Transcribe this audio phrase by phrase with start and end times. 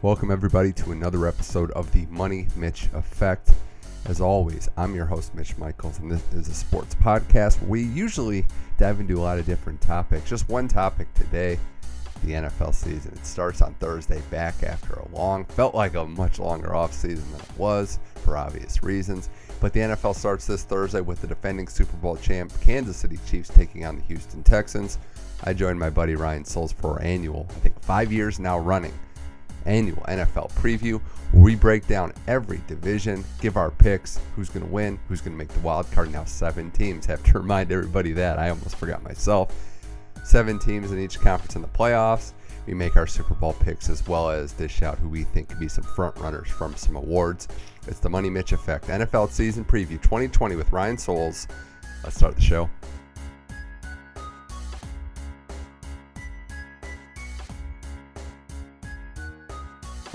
[0.00, 3.50] Welcome, everybody, to another episode of the Money Mitch Effect.
[4.04, 7.60] As always, I'm your host, Mitch Michaels, and this is a sports podcast.
[7.66, 8.46] We usually
[8.78, 10.30] dive into a lot of different topics.
[10.30, 11.58] Just one topic today
[12.22, 13.12] the NFL season.
[13.12, 17.40] It starts on Thursday, back after a long, felt like a much longer offseason than
[17.40, 19.28] it was for obvious reasons.
[19.60, 23.48] But the NFL starts this Thursday with the defending Super Bowl champ Kansas City Chiefs
[23.48, 24.98] taking on the Houston Texans.
[25.42, 28.92] I joined my buddy Ryan Souls for our annual, I think five years now running,
[29.68, 31.00] annual NFL preview.
[31.32, 35.32] where We break down every division, give our picks, who's going to win, who's going
[35.32, 36.10] to make the wild card.
[36.10, 37.06] Now, seven teams.
[37.06, 38.38] Have to remind everybody that.
[38.38, 39.54] I almost forgot myself.
[40.24, 42.32] Seven teams in each conference in the playoffs.
[42.66, 45.58] We make our Super Bowl picks as well as dish out who we think could
[45.58, 47.48] be some front runners from some awards.
[47.86, 51.48] It's the Money Mitch Effect NFL season preview 2020 with Ryan Souls.
[52.04, 52.68] Let's start the show.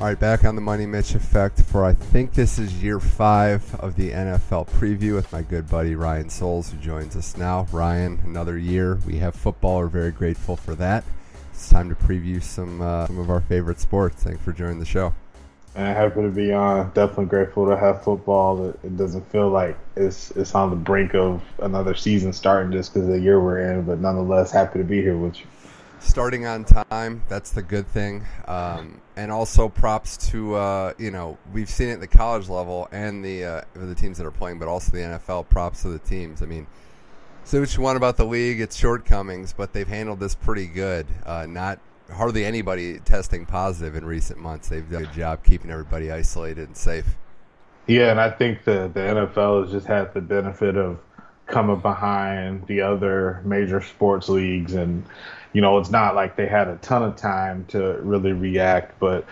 [0.03, 3.73] All right, back on the Money Mitch Effect for I think this is year five
[3.75, 7.67] of the NFL preview with my good buddy Ryan Souls, who joins us now.
[7.71, 8.99] Ryan, another year.
[9.07, 9.77] We have football.
[9.77, 11.05] We're very grateful for that.
[11.53, 14.23] It's time to preview some uh, some of our favorite sports.
[14.23, 15.13] Thanks for joining the show.
[15.73, 16.91] And happy to be on.
[16.93, 18.71] Definitely grateful to have football.
[18.71, 22.93] It, it doesn't feel like it's it's on the brink of another season starting just
[22.93, 25.45] because the year we're in, but nonetheless, happy to be here with you
[26.03, 27.23] starting on time.
[27.29, 28.25] That's the good thing.
[28.47, 32.87] Um, and also props to uh, you know we've seen it at the college level
[32.91, 35.49] and the uh, the teams that are playing, but also the NFL.
[35.49, 36.41] Props to the teams.
[36.41, 36.67] I mean,
[37.43, 41.07] say what you want about the league, its shortcomings, but they've handled this pretty good.
[41.25, 41.79] Uh, not
[42.11, 44.69] hardly anybody testing positive in recent months.
[44.69, 47.17] They've done a good job keeping everybody isolated and safe.
[47.87, 50.99] Yeah, and I think the the NFL has just had the benefit of
[51.45, 55.03] coming behind the other major sports leagues and
[55.53, 59.25] you know, it's not like they had a ton of time to really react, but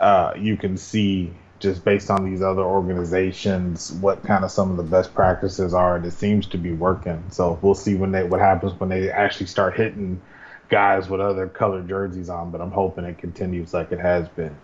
[0.00, 4.76] uh, you can see just based on these other organizations what kind of some of
[4.78, 7.22] the best practices are, and it seems to be working.
[7.30, 10.20] So we'll see when they what happens when they actually start hitting
[10.70, 12.50] guys with other colored jerseys on.
[12.50, 14.56] But I'm hoping it continues like it has been.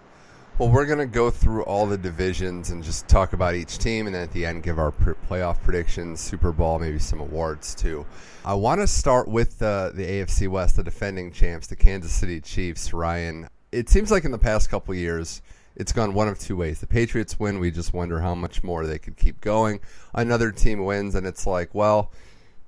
[0.58, 4.06] Well, we're going to go through all the divisions and just talk about each team,
[4.06, 8.06] and then at the end, give our playoff predictions, Super Bowl, maybe some awards too.
[8.42, 12.94] I want to start with the AFC West, the defending champs, the Kansas City Chiefs.
[12.94, 15.42] Ryan, it seems like in the past couple years,
[15.74, 16.80] it's gone one of two ways.
[16.80, 19.80] The Patriots win, we just wonder how much more they could keep going.
[20.14, 22.10] Another team wins, and it's like, well,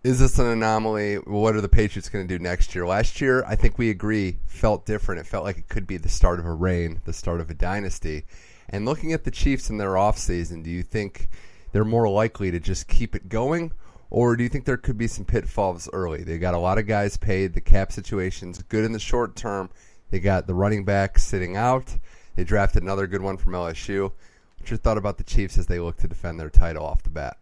[0.05, 1.17] is this an anomaly?
[1.17, 2.87] What are the Patriots going to do next year?
[2.87, 5.21] Last year, I think we agree, felt different.
[5.21, 7.55] It felt like it could be the start of a reign, the start of a
[7.55, 8.25] dynasty.
[8.69, 11.29] And looking at the Chiefs in their offseason, do you think
[11.73, 13.73] they're more likely to just keep it going?
[14.11, 16.23] Or do you think there could be some pitfalls early?
[16.23, 17.55] They got a lot of guys paid.
[17.55, 19.69] The cap situation's good in the short term.
[20.11, 21.97] They got the running back sitting out.
[22.37, 24.13] They drafted another good one from LSU.
[24.57, 27.11] What's your thought about the Chiefs as they look to defend their title off the
[27.11, 27.37] bat?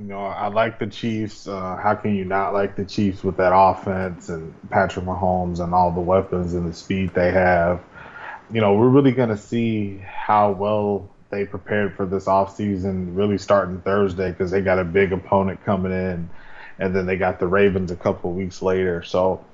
[0.00, 1.48] You know, I like the Chiefs.
[1.48, 5.74] Uh, how can you not like the Chiefs with that offense and Patrick Mahomes and
[5.74, 7.80] all the weapons and the speed they have?
[8.52, 13.38] You know, we're really going to see how well they prepared for this offseason, really
[13.38, 16.30] starting Thursday because they got a big opponent coming in,
[16.78, 19.02] and then they got the Ravens a couple weeks later.
[19.02, 19.44] So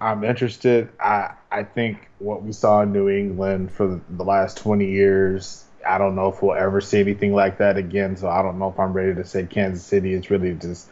[0.00, 0.88] I'm interested.
[0.98, 5.98] I I think what we saw in New England for the last 20 years I
[5.98, 8.16] don't know if we'll ever see anything like that again.
[8.16, 10.88] So I don't know if I'm ready to say Kansas City is really just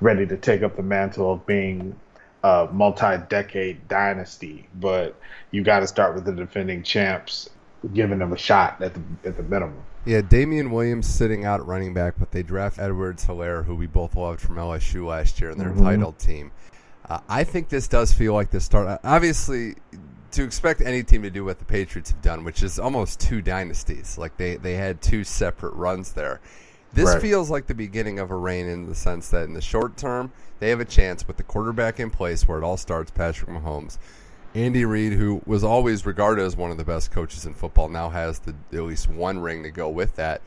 [0.00, 1.98] ready to take up the mantle of being
[2.42, 4.68] a multi-decade dynasty.
[4.74, 5.18] But
[5.50, 7.48] you got to start with the defending champs,
[7.92, 9.82] giving them a shot at the at the minimum.
[10.06, 14.16] Yeah, Damien Williams sitting out at running back, but they draft Edwards-Helaire, who we both
[14.16, 15.84] loved from LSU last year in their mm-hmm.
[15.84, 16.52] title team.
[17.06, 19.00] Uh, I think this does feel like the start.
[19.04, 19.74] Obviously,
[20.32, 23.42] to expect any team to do what the Patriots have done, which is almost two
[23.42, 24.16] dynasties.
[24.16, 26.40] Like they, they had two separate runs there.
[26.92, 27.22] This right.
[27.22, 30.32] feels like the beginning of a reign in the sense that in the short term,
[30.58, 33.98] they have a chance with the quarterback in place where it all starts, Patrick Mahomes.
[34.54, 38.08] Andy Reid, who was always regarded as one of the best coaches in football, now
[38.08, 40.42] has the, at least one ring to go with that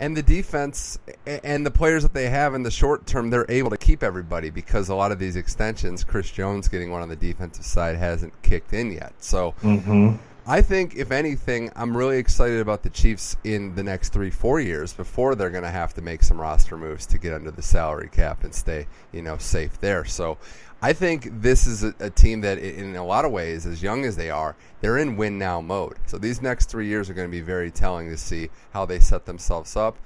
[0.00, 3.70] and the defense and the players that they have in the short term, they're able
[3.70, 7.16] to keep everybody because a lot of these extensions, Chris Jones getting one on the
[7.16, 9.12] defensive side, hasn't kicked in yet.
[9.18, 10.16] So mm-hmm.
[10.46, 14.60] I think, if anything, I'm really excited about the Chiefs in the next three, four
[14.60, 17.60] years before they're going to have to make some roster moves to get under the
[17.60, 20.06] salary cap and stay, you know, safe there.
[20.06, 20.38] So
[20.80, 24.04] I think this is a, a, team that, in a lot of ways, as young
[24.04, 25.96] as they are, they're in win now mode.
[26.06, 29.00] So these next three years are going to be very telling to see how they
[29.00, 29.96] set themselves up.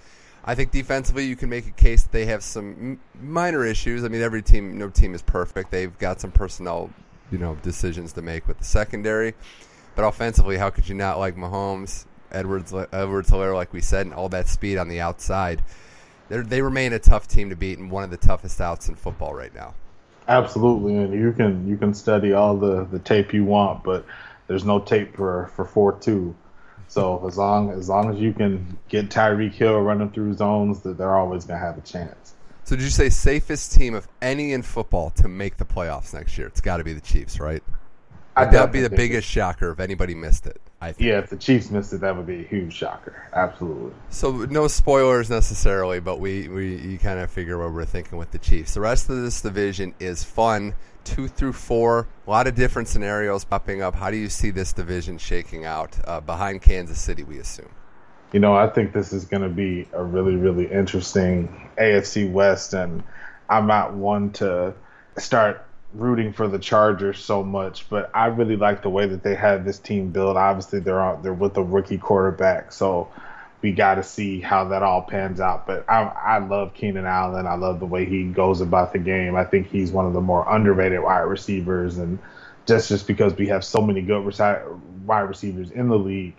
[0.44, 4.02] I think defensively, you can make a case that they have some minor issues.
[4.02, 5.70] I mean, every team, no team is perfect.
[5.70, 6.90] They've got some personnel,
[7.30, 9.34] you know, decisions to make with the secondary.
[9.94, 14.14] But offensively, how could you not like Mahomes, Edwards, Edwards Helaire, like we said, and
[14.14, 15.62] all that speed on the outside?
[16.30, 18.94] They're, they remain a tough team to beat and one of the toughest outs in
[18.94, 19.74] football right now.
[20.28, 24.04] Absolutely, and you can you can study all the, the tape you want, but
[24.46, 26.34] there's no tape for for four two.
[26.88, 30.98] So as long as long as you can get Tyreek Hill running through zones, that
[30.98, 32.34] they're always gonna have a chance.
[32.64, 36.38] So did you say safest team of any in football to make the playoffs next
[36.38, 36.46] year?
[36.46, 37.62] It's got to be the Chiefs, right?
[38.36, 40.60] That would be the biggest shocker if anybody missed it.
[40.82, 41.06] I think.
[41.08, 43.28] Yeah, if the Chiefs missed it, that would be a huge shocker.
[43.32, 43.92] Absolutely.
[44.10, 48.32] So no spoilers necessarily, but we, we you kind of figure what we're thinking with
[48.32, 48.74] the Chiefs.
[48.74, 50.74] The rest of this division is fun.
[51.04, 53.94] Two through four, a lot of different scenarios popping up.
[53.94, 57.22] How do you see this division shaking out uh, behind Kansas City?
[57.22, 57.70] We assume.
[58.32, 62.72] You know, I think this is going to be a really, really interesting AFC West,
[62.72, 63.04] and
[63.48, 64.74] I'm not one to
[65.18, 65.64] start
[65.94, 69.64] rooting for the Chargers so much, but I really like the way that they have
[69.64, 70.36] this team built.
[70.36, 73.08] Obviously, they're on, they're with a rookie quarterback, so
[73.60, 75.66] we got to see how that all pans out.
[75.66, 77.46] But I, I love Keenan Allen.
[77.46, 79.36] I love the way he goes about the game.
[79.36, 82.18] I think he's one of the more underrated wide receivers, and
[82.66, 84.24] just just because we have so many good
[85.04, 86.36] wide receivers in the league,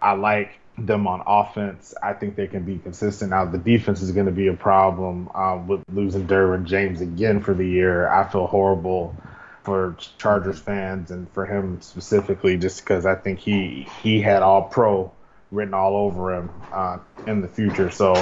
[0.00, 0.50] I like
[0.86, 1.94] them on offense.
[2.02, 3.30] I think they can be consistent.
[3.30, 7.40] Now the defense is going to be a problem um, with losing Derwin James again
[7.40, 8.08] for the year.
[8.08, 9.16] I feel horrible
[9.62, 14.62] for Chargers fans and for him specifically, just because I think he he had all
[14.62, 15.10] pro
[15.50, 17.90] written all over him uh, in the future.
[17.90, 18.14] So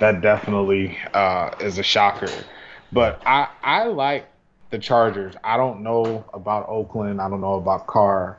[0.00, 2.30] that definitely uh, is a shocker.
[2.90, 4.28] But I I like
[4.70, 5.34] the Chargers.
[5.44, 7.20] I don't know about Oakland.
[7.20, 8.38] I don't know about Carr.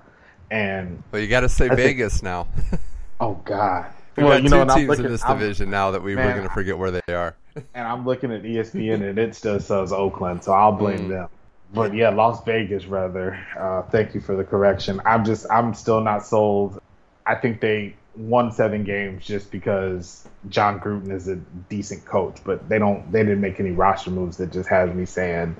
[0.51, 2.47] And well, you got to say I Vegas think, now.
[3.19, 3.91] Oh God.
[4.15, 6.15] We well, got you know, two teams looking, in this division I'm, now that we,
[6.15, 7.35] man, we're going to forget where they are.
[7.73, 11.09] and I'm looking at ESPN and it still says Oakland, so I'll blame mm.
[11.09, 11.29] them.
[11.73, 13.39] But yeah, Las Vegas rather.
[13.57, 15.01] Uh, thank you for the correction.
[15.05, 16.81] I'm just I'm still not sold.
[17.25, 22.67] I think they won seven games just because Jon Gruden is a decent coach, but
[22.67, 25.55] they don't they didn't make any roster moves that just has me saying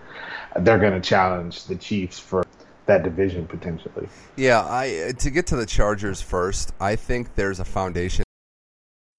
[0.60, 2.44] they're going to challenge the Chiefs for
[2.90, 4.10] that division potentially.
[4.36, 8.24] Yeah, I to get to the Chargers first, I think there's a foundation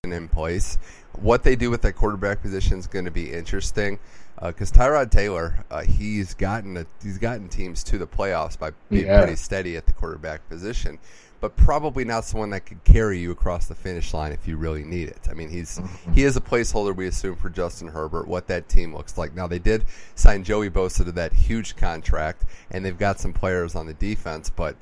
[0.05, 0.77] in place.
[1.21, 3.99] What they do with that quarterback position is going to be interesting
[4.43, 8.73] because uh, Tyrod Taylor, uh, he's gotten a, he's gotten teams to the playoffs by
[8.89, 9.19] being yeah.
[9.19, 10.99] pretty steady at the quarterback position
[11.41, 14.85] but probably not someone that could carry you across the finish line if you really
[14.85, 15.29] need it.
[15.31, 16.13] I mean, he's mm-hmm.
[16.13, 18.29] he is a placeholder we assume for Justin Herbert.
[18.29, 19.85] What that team looks like now, they did
[20.15, 24.51] sign Joey Bosa to that huge contract, and they've got some players on the defense,
[24.51, 24.77] but.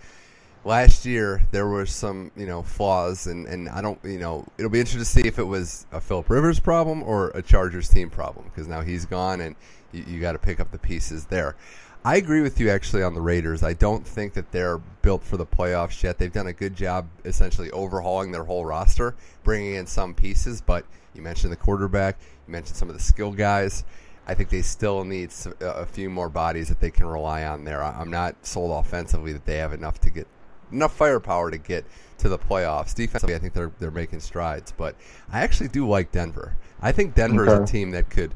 [0.64, 4.70] Last year there were some, you know, flaws, and, and I don't, you know, it'll
[4.70, 8.10] be interesting to see if it was a Philip Rivers problem or a Chargers team
[8.10, 9.54] problem because now he's gone, and
[9.92, 11.54] you, you got to pick up the pieces there.
[12.04, 13.62] I agree with you actually on the Raiders.
[13.62, 16.18] I don't think that they're built for the playoffs yet.
[16.18, 20.84] They've done a good job essentially overhauling their whole roster, bringing in some pieces, but
[21.14, 23.84] you mentioned the quarterback, you mentioned some of the skill guys.
[24.26, 27.82] I think they still need a few more bodies that they can rely on there.
[27.82, 30.26] I'm not sold offensively that they have enough to get
[30.70, 31.86] enough firepower to get
[32.18, 32.94] to the playoffs.
[32.94, 34.96] Defensively, I think they're they're making strides, but
[35.32, 36.56] I actually do like Denver.
[36.80, 37.62] I think Denver okay.
[37.64, 38.34] is a team that could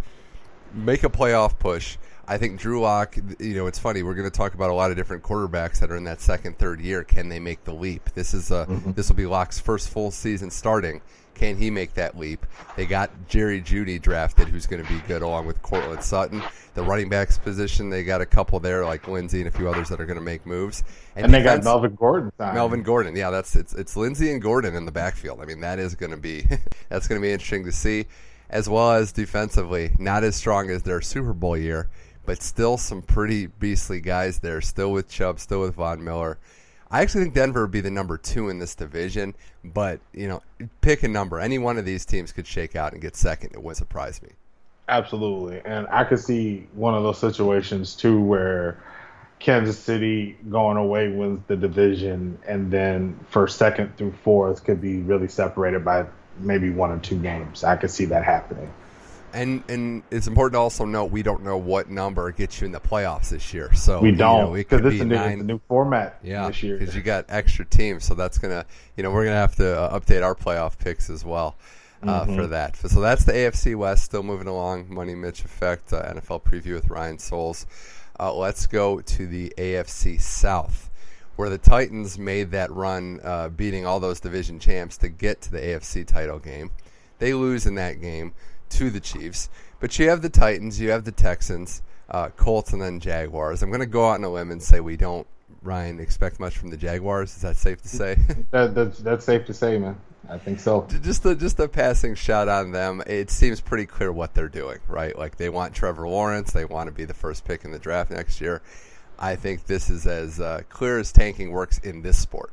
[0.72, 3.16] make a playoff push I think Drew Lock.
[3.38, 4.02] You know, it's funny.
[4.02, 6.58] We're going to talk about a lot of different quarterbacks that are in that second,
[6.58, 7.02] third year.
[7.02, 8.10] Can they make the leap?
[8.14, 8.92] This is a mm-hmm.
[8.92, 11.02] this will be Lock's first full season starting.
[11.34, 12.46] Can he make that leap?
[12.76, 16.42] They got Jerry Jeudy drafted, who's going to be good along with Courtland Sutton.
[16.74, 19.88] The running backs position, they got a couple there like Lindsay and a few others
[19.88, 20.84] that are going to make moves.
[21.16, 22.32] And, and they got Melvin Gordon.
[22.38, 22.54] Time.
[22.54, 25.40] Melvin Gordon, yeah, that's it's it's Lindsay and Gordon in the backfield.
[25.40, 26.46] I mean, that is going to be
[26.88, 28.06] that's going to be interesting to see,
[28.48, 31.88] as well as defensively, not as strong as their Super Bowl year
[32.24, 34.60] but still some pretty beastly guys there.
[34.60, 36.38] Still with Chubb, still with Von Miller.
[36.90, 40.42] I actually think Denver would be the number two in this division, but you know,
[40.82, 41.40] pick a number.
[41.40, 43.52] Any one of these teams could shake out and get second.
[43.54, 44.28] It wouldn't surprise me.
[44.88, 48.82] Absolutely, and I could see one of those situations too where
[49.38, 54.98] Kansas City going away wins the division, and then for second through fourth could be
[54.98, 56.04] really separated by
[56.38, 57.64] maybe one or two games.
[57.64, 58.70] I could see that happening.
[59.34, 62.72] And and it's important to also note we don't know what number gets you in
[62.72, 63.72] the playoffs this year.
[63.74, 66.76] So we don't because you know, it's, be a new, new format yeah, this year.
[66.76, 69.98] Because you got extra teams, so that's gonna you know we're gonna have to uh,
[69.98, 71.56] update our playoff picks as well.
[72.02, 72.34] Uh, mm-hmm.
[72.34, 74.92] For that, so that's the AFC West still moving along.
[74.92, 77.64] Money Mitch effect uh, NFL preview with Ryan Souls.
[78.18, 80.90] Uh, let's go to the AFC South,
[81.36, 85.52] where the Titans made that run, uh, beating all those division champs to get to
[85.52, 86.72] the AFC title game.
[87.20, 88.32] They lose in that game
[88.78, 89.48] to the Chiefs.
[89.80, 93.62] But you have the Titans, you have the Texans, uh, Colts, and then Jaguars.
[93.62, 95.26] I'm going to go out on a limb and say we don't
[95.62, 97.34] Ryan, expect much from the Jaguars.
[97.36, 98.16] Is that safe to say?
[98.50, 99.98] that, that's that's safe to say, man.
[100.28, 100.86] I think so.
[101.02, 103.02] Just a just a passing shot on them.
[103.06, 105.16] It seems pretty clear what they're doing, right?
[105.16, 106.52] Like they want Trevor Lawrence.
[106.52, 108.62] They want to be the first pick in the draft next year.
[109.18, 112.52] I think this is as uh, clear as tanking works in this sport.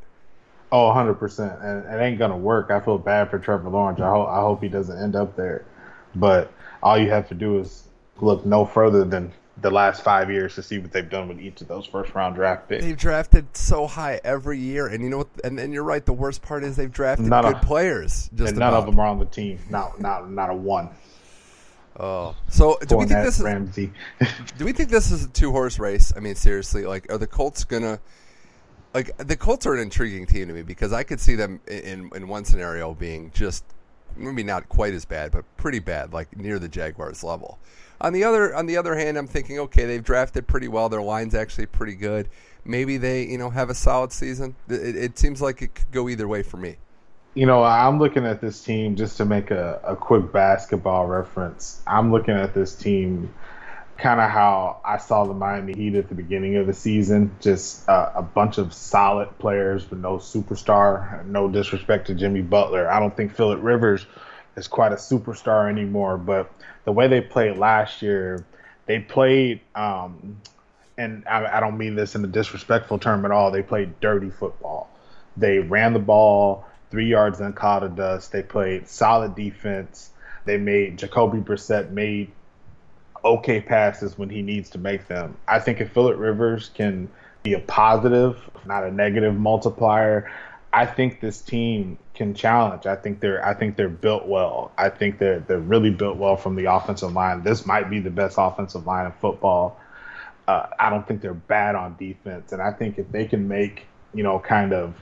[0.71, 1.63] Oh, 100%.
[1.63, 2.69] And it ain't going to work.
[2.69, 3.99] I feel bad for Trevor Lawrence.
[3.99, 5.65] I, ho- I hope he doesn't end up there.
[6.15, 6.51] But
[6.81, 7.87] all you have to do is
[8.21, 11.61] look no further than the last five years to see what they've done with each
[11.61, 12.83] of those first round draft picks.
[12.83, 16.05] They've drafted so high every year, and you know, what, and and you're right.
[16.05, 18.29] The worst part is they've drafted good players.
[18.35, 18.79] Just and none about.
[18.79, 19.59] of them are on the team.
[19.69, 20.89] Not not not a one.
[21.99, 23.43] Oh, so do we think this is?
[23.43, 23.91] Ramsey.
[24.57, 26.13] Do we think this is a two horse race?
[26.15, 27.99] I mean, seriously, like, are the Colts gonna?
[28.93, 32.09] Like, the Colts are an intriguing team to me because I could see them in
[32.15, 33.65] in one scenario being just
[34.15, 37.59] maybe not quite as bad, but pretty bad, like near the Jaguars level.
[38.01, 40.89] On the other on the other hand, I'm thinking, okay, they've drafted pretty well.
[40.89, 42.29] Their line's actually pretty good.
[42.65, 44.55] Maybe they, you know, have a solid season.
[44.69, 46.77] It, it seems like it could go either way for me.
[47.35, 51.81] you know, I'm looking at this team just to make a, a quick basketball reference.
[51.87, 53.33] I'm looking at this team
[53.99, 57.35] kind of how I saw the Miami Heat at the beginning of the season.
[57.41, 61.25] Just uh, a bunch of solid players, but no superstar.
[61.25, 62.89] No disrespect to Jimmy Butler.
[62.89, 64.05] I don't think Philip Rivers
[64.55, 66.51] is quite a superstar anymore, but
[66.85, 68.45] the way they played last year,
[68.85, 69.59] they played.
[69.75, 70.37] Um,
[70.97, 73.51] and I, I don't mean this in a disrespectful term at all.
[73.51, 74.89] They played dirty football.
[75.37, 78.31] They ran the ball three yards and caught a dust.
[78.31, 80.09] They played solid defense.
[80.45, 82.31] They made Jacoby Brissett made
[83.23, 85.37] okay passes when he needs to make them.
[85.47, 87.09] I think if Philip Rivers can
[87.43, 90.29] be a positive, not a negative multiplier,
[90.71, 92.85] I think this team can challenge.
[92.85, 94.71] I think they're I think they're built well.
[94.77, 97.43] I think they're they're really built well from the offensive line.
[97.43, 99.79] This might be the best offensive line in football.
[100.47, 103.87] Uh, I don't think they're bad on defense, and I think if they can make
[104.13, 104.95] you know kind of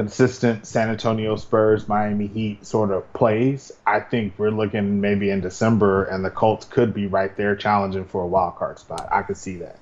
[0.00, 5.42] consistent San Antonio Spurs, Miami Heat sort of plays, I think we're looking maybe in
[5.42, 9.06] December, and the Colts could be right there challenging for a wild card spot.
[9.12, 9.78] I could see that.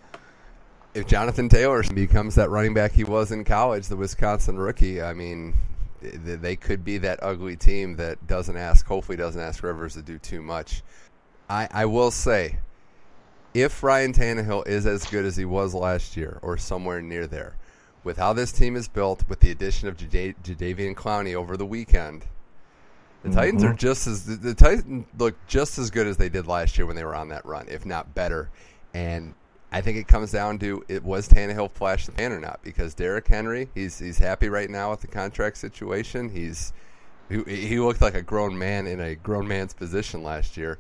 [0.93, 5.15] If Jonathan Taylor becomes that running back he was in college, the Wisconsin rookie, I
[5.15, 5.55] mean,
[6.03, 10.19] they could be that ugly team that doesn't ask, hopefully, doesn't ask Rivers to do
[10.19, 10.83] too much.
[11.49, 12.59] I, I will say,
[13.55, 17.55] if Ryan Tannehill is as good as he was last year, or somewhere near there,
[18.09, 21.67] with how this team is built, with the addition of Jada- Jadeveon Clowney over the
[21.67, 22.25] weekend,
[23.23, 23.77] the Titans are mm-hmm.
[23.77, 26.97] just as the, the Titans look just as good as they did last year when
[26.97, 28.49] they were on that run, if not better.
[28.95, 29.35] And
[29.71, 32.95] I think it comes down to it was Tannehill flash the pan or not because
[32.95, 36.31] Derrick Henry he's he's happy right now with the contract situation.
[36.31, 36.73] He's
[37.29, 40.79] he, he looked like a grown man in a grown man's position last year.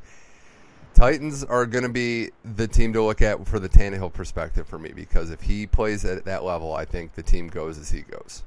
[0.94, 4.78] Titans are going to be the team to look at for the Tannehill perspective for
[4.78, 8.02] me because if he plays at that level, I think the team goes as he
[8.02, 8.42] goes.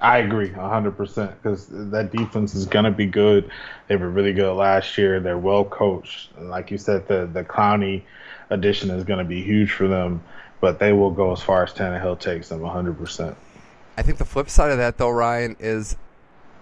[0.00, 3.50] I agree 100% because that defense is going to be good.
[3.86, 5.20] They were really good last year.
[5.20, 6.30] They're well coached.
[6.40, 8.02] Like you said, the, the Clowney
[8.50, 10.20] addition is going to be huge for them,
[10.60, 13.36] but they will go as far as Tannehill takes them 100%.
[13.96, 15.96] I think the flip side of that, though, Ryan, is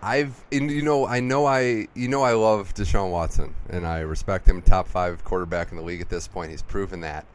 [0.02, 4.00] I've and you know I know I you know I love Deshaun Watson and I
[4.00, 6.50] respect him, top five quarterback in the league at this point.
[6.50, 7.26] He's proven that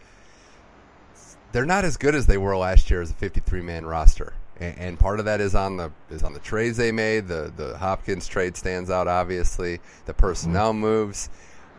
[1.51, 4.77] they're not as good as they were last year as a 53 man roster, and,
[4.77, 7.27] and part of that is on the is on the trades they made.
[7.27, 9.79] The the Hopkins trade stands out obviously.
[10.05, 10.81] The personnel mm-hmm.
[10.81, 11.29] moves.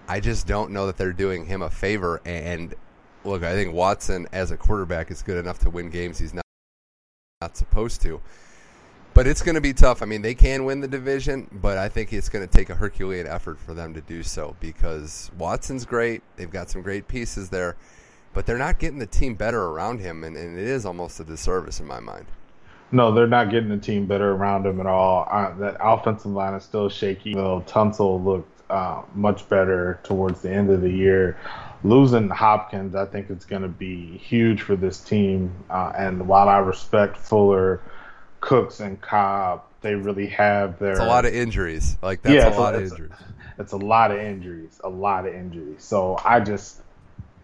[0.09, 2.21] I just don't know that they're doing him a favor.
[2.25, 2.75] And
[3.25, 6.45] look, I think Watson as a quarterback is good enough to win games he's not
[7.43, 8.21] not supposed to.
[9.17, 10.03] But it's going to be tough.
[10.03, 12.75] I mean, they can win the division, but I think it's going to take a
[12.75, 16.23] Herculean effort for them to do so because Watson's great.
[16.37, 17.77] They've got some great pieces there,
[18.35, 21.25] but they're not getting the team better around him, and, and it is almost a
[21.25, 22.27] disservice in my mind.
[22.93, 25.27] No, they're not getting the team better around him at all.
[25.31, 27.33] Uh, that offensive line is still shaky.
[27.33, 31.39] Though Tunsil looked uh, much better towards the end of the year.
[31.85, 35.55] Losing Hopkins, I think it's going to be huge for this team.
[35.71, 37.81] Uh, and while I respect Fuller,
[38.41, 40.93] Cooks, and Cobb, they really have their.
[40.93, 41.97] It's a lot of injuries.
[42.03, 43.13] Like that's Yeah, a lot of injuries.
[43.59, 44.81] It's a lot of injuries.
[44.85, 45.83] A lot of injuries.
[45.83, 46.83] So I just.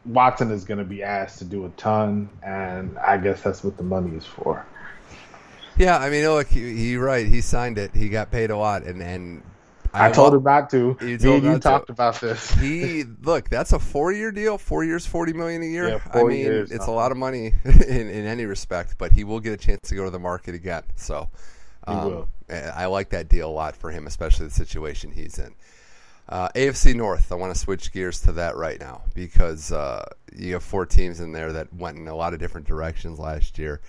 [0.04, 3.76] Watson is going to be asked to do a ton, and I guess that's what
[3.76, 4.66] the money is for.
[5.78, 7.24] Yeah, I mean, look, he, he right.
[7.26, 7.94] He signed it.
[7.94, 9.42] He got paid a lot, and and
[9.94, 10.96] I, told him not to.
[11.00, 11.58] You Me told and you to.
[11.60, 12.50] talked about this.
[12.52, 16.22] he look that's a four year deal four years 40 million a year Yeah, i
[16.22, 16.92] mean years, it's huh?
[16.92, 19.94] a lot of money in, in any respect but he will get a chance to
[19.94, 21.28] go to the market again so
[21.88, 22.28] He will.
[22.50, 25.54] i like that deal a lot for him especially the situation he's in
[26.28, 30.54] uh, afc north i want to switch gears to that right now because uh, you
[30.54, 33.80] have four teams in there that went in a lot of different directions last year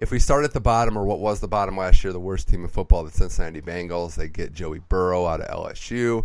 [0.00, 2.48] if we start at the bottom, or what was the bottom last year, the worst
[2.48, 6.24] team in football, the Cincinnati Bengals, they get Joey Burrow out of LSU.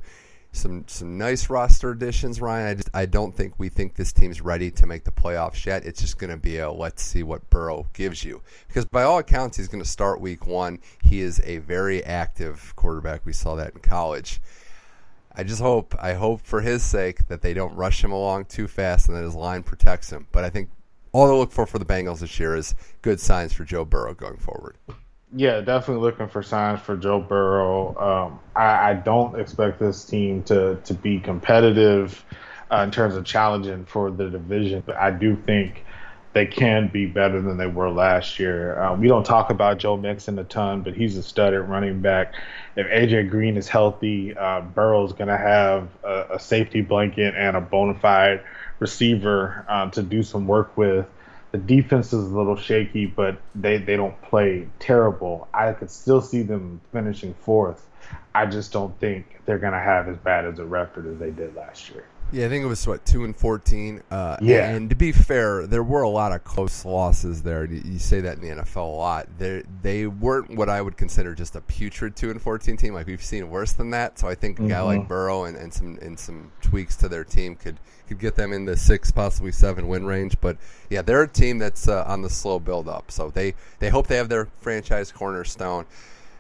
[0.54, 2.68] Some some nice roster additions, Ryan.
[2.68, 5.86] I just I don't think we think this team's ready to make the playoffs yet.
[5.86, 9.18] It's just going to be a let's see what Burrow gives you because by all
[9.18, 10.80] accounts he's going to start week one.
[11.04, 13.26] He is a very active quarterback.
[13.26, 14.40] We saw that in college.
[15.36, 18.70] I just hope I hope for his sake that they don't rush him along too
[18.70, 20.28] fast and that his line protects him.
[20.32, 20.70] But I think
[21.16, 24.14] all to look for for the Bengals this year is good signs for Joe Burrow
[24.14, 24.78] going forward.
[25.34, 27.96] Yeah, definitely looking for signs for Joe Burrow.
[27.98, 32.24] Um, I, I, don't expect this team to to be competitive
[32.72, 35.86] uh, in terms of challenging for the division, but I do think
[36.34, 38.78] they can be better than they were last year.
[38.78, 42.02] Uh, we don't talk about Joe Mixon a ton, but he's a stud at running
[42.02, 42.34] back.
[42.76, 47.56] If AJ Green is healthy, uh, Burrow's going to have a, a, safety blanket and
[47.56, 48.44] a bona fide
[48.80, 51.06] receiver uh, to do some work with.
[51.52, 55.48] The defense is a little shaky, but they, they don't play terrible.
[55.54, 57.88] I could still see them finishing fourth.
[58.34, 61.32] I just don't think they're going to have as bad as a record as they
[61.32, 62.06] did last year.
[62.32, 64.02] Yeah, I think it was what two and fourteen.
[64.10, 67.66] Uh, yeah, and to be fair, there were a lot of close losses there.
[67.66, 69.28] You say that in the NFL a lot.
[69.38, 72.94] They they weren't what I would consider just a putrid two and fourteen team.
[72.94, 74.18] Like we've seen worse than that.
[74.20, 74.86] So I think a guy mm-hmm.
[74.86, 78.54] like Burrow and, and some and some tweaks to their team could could get them
[78.54, 80.36] in the six, possibly seven win range.
[80.42, 80.58] But
[80.90, 83.12] yeah, they're a team that's uh, on the slow build up.
[83.12, 85.86] So they they hope they have their franchise cornerstone.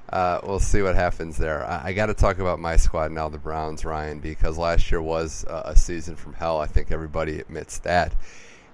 [0.10, 1.66] Uh, we'll see what happens there.
[1.66, 5.02] I, I got to talk about my squad now, the Browns, Ryan, because last year
[5.02, 6.60] was uh, a season from hell.
[6.60, 8.14] I think everybody admits that.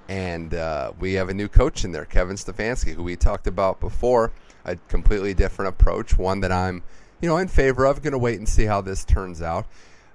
[0.09, 3.79] And uh, we have a new coach in there, Kevin Stefanski, who we talked about
[3.79, 4.33] before.
[4.65, 6.83] A completely different approach, one that I'm,
[7.21, 8.03] you know, in favor of.
[8.03, 9.65] Going to wait and see how this turns out.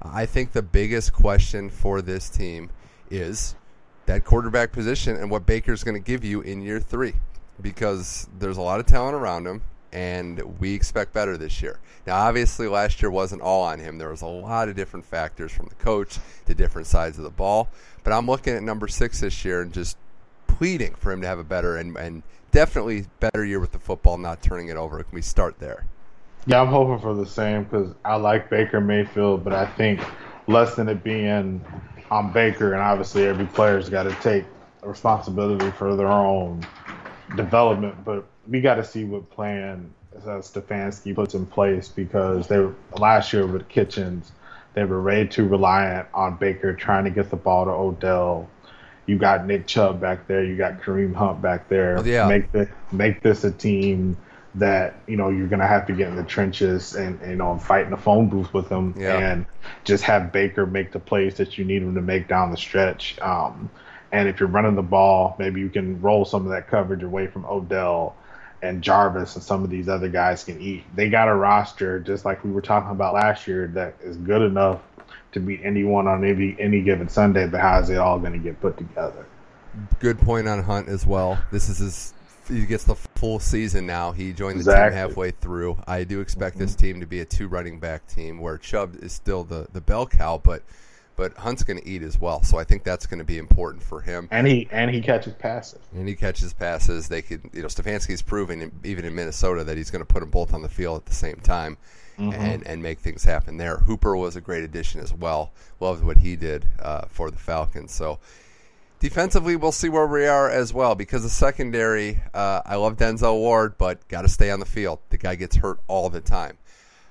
[0.02, 2.70] I think the biggest question for this team
[3.10, 3.56] is
[4.04, 7.14] that quarterback position and what Baker's going to give you in year three,
[7.60, 9.62] because there's a lot of talent around him
[9.96, 11.78] and we expect better this year.
[12.06, 13.96] Now, obviously, last year wasn't all on him.
[13.96, 17.30] There was a lot of different factors from the coach to different sides of the
[17.30, 17.70] ball.
[18.04, 19.96] But I'm looking at number six this year and just
[20.48, 24.18] pleading for him to have a better and, and definitely better year with the football,
[24.18, 25.02] not turning it over.
[25.02, 25.86] Can we start there?
[26.44, 30.02] Yeah, I'm hoping for the same because I like Baker Mayfield, but I think
[30.46, 31.64] less than it being
[32.10, 34.44] on Baker, and obviously every player's got to take
[34.82, 36.66] responsibility for their own
[37.34, 38.04] development.
[38.04, 42.74] But we got to see what plan uh, Stefanski puts in place because they were,
[42.98, 44.32] last year with Kitchens,
[44.74, 48.48] they were way too reliant on Baker trying to get the ball to Odell.
[49.06, 50.44] You got Nick Chubb back there.
[50.44, 51.98] You got Kareem Hunt back there.
[51.98, 52.26] Oh, yeah.
[52.26, 54.16] Make the make this a team
[54.56, 57.56] that you know you're gonna have to get in the trenches and, and you know
[57.58, 59.18] fight in the phone booth with them yeah.
[59.18, 59.46] and
[59.84, 63.18] just have Baker make the plays that you need him to make down the stretch.
[63.20, 63.70] Um,
[64.10, 67.28] and if you're running the ball, maybe you can roll some of that coverage away
[67.28, 68.16] from Odell
[68.66, 70.84] and Jarvis and some of these other guys can eat.
[70.94, 74.42] They got a roster just like we were talking about last year that is good
[74.42, 74.80] enough
[75.32, 77.46] to beat anyone on any any given Sunday.
[77.46, 79.26] But how is it all going to get put together?
[80.00, 81.38] Good point on Hunt as well.
[81.52, 82.12] This is his.
[82.48, 84.12] He gets the full season now.
[84.12, 84.90] He joined the exactly.
[84.90, 85.78] team halfway through.
[85.88, 86.64] I do expect mm-hmm.
[86.64, 89.80] this team to be a two running back team where Chubb is still the the
[89.80, 90.62] bell cow, but
[91.16, 92.42] but Hunt's going to eat as well.
[92.42, 94.28] So I think that's going to be important for him.
[94.30, 95.80] And he and he catches passes.
[95.94, 97.08] And he catches passes.
[97.08, 100.30] They could, you know, Stefanski's proven even in Minnesota that he's going to put them
[100.30, 101.78] both on the field at the same time.
[102.18, 102.32] Mm-hmm.
[102.32, 103.76] And, and make things happen there.
[103.76, 105.52] Hooper was a great addition as well.
[105.80, 107.92] Loved what he did uh, for the Falcons.
[107.92, 108.20] So
[109.00, 112.18] defensively, we'll see where we are as well because the secondary.
[112.32, 115.00] Uh, I love Denzel Ward, but got to stay on the field.
[115.10, 116.56] The guy gets hurt all the time.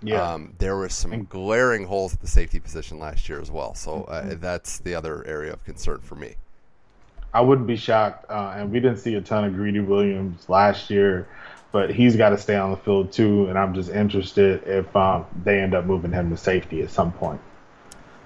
[0.08, 0.34] Yeah.
[0.34, 3.76] Um, there were some glaring holes at the safety position last year as well.
[3.76, 4.40] So uh, mm-hmm.
[4.40, 6.36] that's the other area of concern for me.
[7.34, 10.90] I wouldn't be shocked, uh, and we didn't see a ton of Greedy Williams last
[10.90, 11.28] year,
[11.74, 13.48] but he's got to stay on the field too.
[13.48, 17.12] And I'm just interested if um, they end up moving him to safety at some
[17.12, 17.42] point.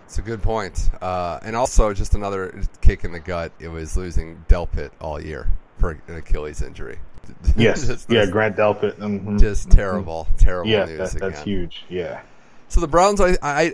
[0.05, 0.91] It's a good point.
[1.01, 3.51] Uh, and also, just another kick in the gut.
[3.59, 5.47] It was losing Delpit all year
[5.79, 6.99] for an Achilles injury.
[7.55, 7.87] Yes.
[7.87, 8.95] just, yeah, Grant Delpit.
[8.95, 9.37] Mm-hmm.
[9.37, 10.37] Just terrible, mm-hmm.
[10.37, 11.13] terrible yeah, news.
[11.13, 11.83] That, that's huge.
[11.89, 12.21] Yeah.
[12.67, 13.73] So the Browns, I, I,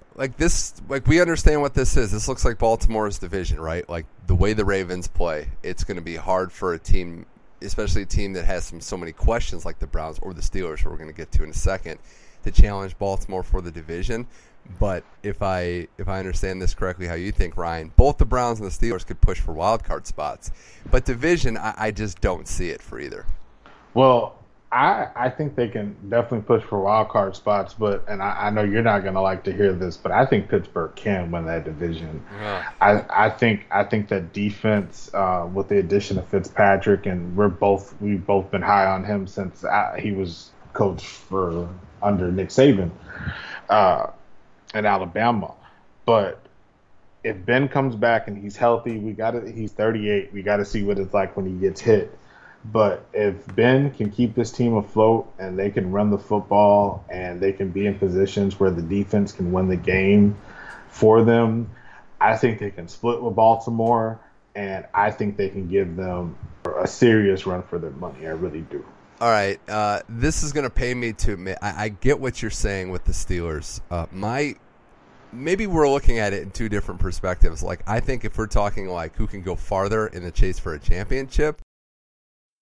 [0.14, 0.74] like this.
[0.88, 2.12] Like we understand what this is.
[2.12, 3.88] This looks like Baltimore's division, right?
[3.88, 7.26] Like the way the Ravens play, it's going to be hard for a team,
[7.60, 10.80] especially a team that has some so many questions like the Browns or the Steelers,
[10.80, 11.98] who we're going to get to in a second,
[12.46, 14.26] to challenge Baltimore for the division.
[14.80, 18.58] But if I if I understand this correctly, how you think, Ryan, both the Browns
[18.60, 20.50] and the Steelers could push for wild card spots,
[20.90, 23.26] but division, I, I just don't see it for either.
[23.94, 24.36] Well,
[24.72, 28.50] I I think they can definitely push for wild card spots, but and I, I
[28.50, 31.64] know you're not gonna like to hear this, but I think Pittsburgh can win that
[31.64, 32.24] division.
[32.40, 32.68] Yeah.
[32.80, 37.48] I I think I think that defense uh, with the addition of Fitzpatrick and we're
[37.48, 41.68] both we've both been high on him since I, uh, he was coach for
[42.02, 42.90] under Nick Saban
[43.68, 44.08] uh,
[44.74, 45.54] in Alabama,
[46.04, 46.40] but
[47.24, 50.32] if Ben comes back and he's healthy, we got to he's 38.
[50.32, 52.16] We got to see what it's like when he gets hit.
[52.64, 57.40] But if Ben can keep this team afloat and they can run the football and
[57.40, 60.36] they can be in positions where the defense can win the game
[60.88, 61.70] for them,
[62.20, 64.20] I think they can split with Baltimore
[64.54, 66.36] and I think they can give them
[66.76, 68.26] a serious run for their money.
[68.26, 68.84] I really do.
[69.18, 72.42] All right, uh, this is going to pay me to admit I, I, get what
[72.42, 73.80] you're saying with the Steelers.
[73.90, 74.56] Uh, my
[75.32, 77.62] maybe we're looking at it in two different perspectives.
[77.62, 80.74] Like I think if we're talking like who can go farther in the chase for
[80.74, 81.62] a championship,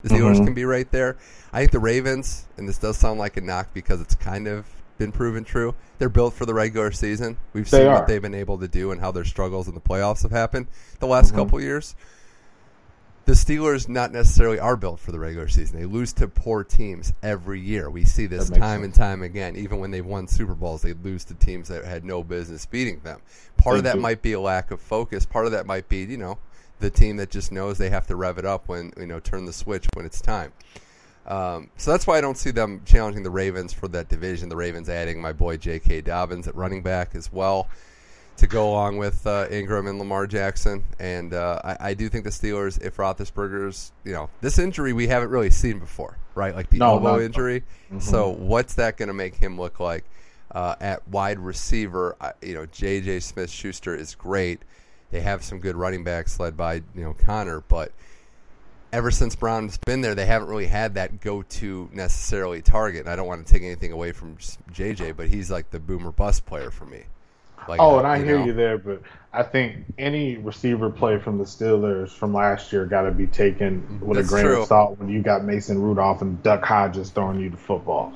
[0.03, 0.45] the Steelers mm-hmm.
[0.45, 1.17] can be right there.
[1.53, 4.65] I think the Ravens, and this does sound like a knock because it's kind of
[4.97, 5.75] been proven true.
[5.99, 7.37] They're built for the regular season.
[7.53, 10.23] We've seen what they've been able to do and how their struggles in the playoffs
[10.23, 10.69] have happened
[11.01, 11.39] the last mm-hmm.
[11.39, 11.97] couple years.
[13.27, 15.79] The Steelers not necessarily are built for the regular season.
[15.79, 17.89] They lose to poor teams every year.
[17.89, 18.85] We see this time sense.
[18.85, 19.57] and time again.
[19.57, 23.01] Even when they've won Super Bowls, they lose to teams that had no business beating
[23.01, 23.23] them.
[23.57, 24.01] Part they of that do.
[24.01, 25.25] might be a lack of focus.
[25.25, 26.39] Part of that might be, you know,
[26.81, 29.47] the team that just knows they have to rev it up when you know turn
[29.47, 30.53] the switch when it's time.
[31.27, 34.51] Um, so that's why I don't see them challenging the Ravens for that division.
[34.51, 36.03] The Ravens adding my boy J.K.
[36.03, 37.69] Dobbins at running back as well
[38.37, 40.85] to go along with uh, Ingram and Lamar Jackson.
[40.99, 45.07] And uh, I, I, do think the Steelers, if Roethlisberger's, you know, this injury we
[45.07, 46.55] haven't really seen before, right?
[46.55, 47.61] Like the no, elbow injury.
[47.87, 48.01] Mm-hmm.
[48.01, 50.05] So what's that going to make him look like
[50.51, 52.17] uh, at wide receiver?
[52.43, 53.21] you know, J.J.
[53.21, 54.63] Smith Schuster is great.
[55.11, 57.93] They have some good running backs led by you know Conner, but
[58.93, 63.01] ever since Brown's been there, they haven't really had that go-to necessarily target.
[63.01, 66.13] And I don't want to take anything away from JJ, but he's like the boomer
[66.13, 67.05] bust player for me.
[67.69, 68.45] Like, oh, and I you hear know.
[68.47, 73.03] you there, but I think any receiver play from the Steelers from last year got
[73.03, 74.63] to be taken with That's a grain true.
[74.63, 78.13] of salt when you got Mason Rudolph and Duck Hodges throwing you the football.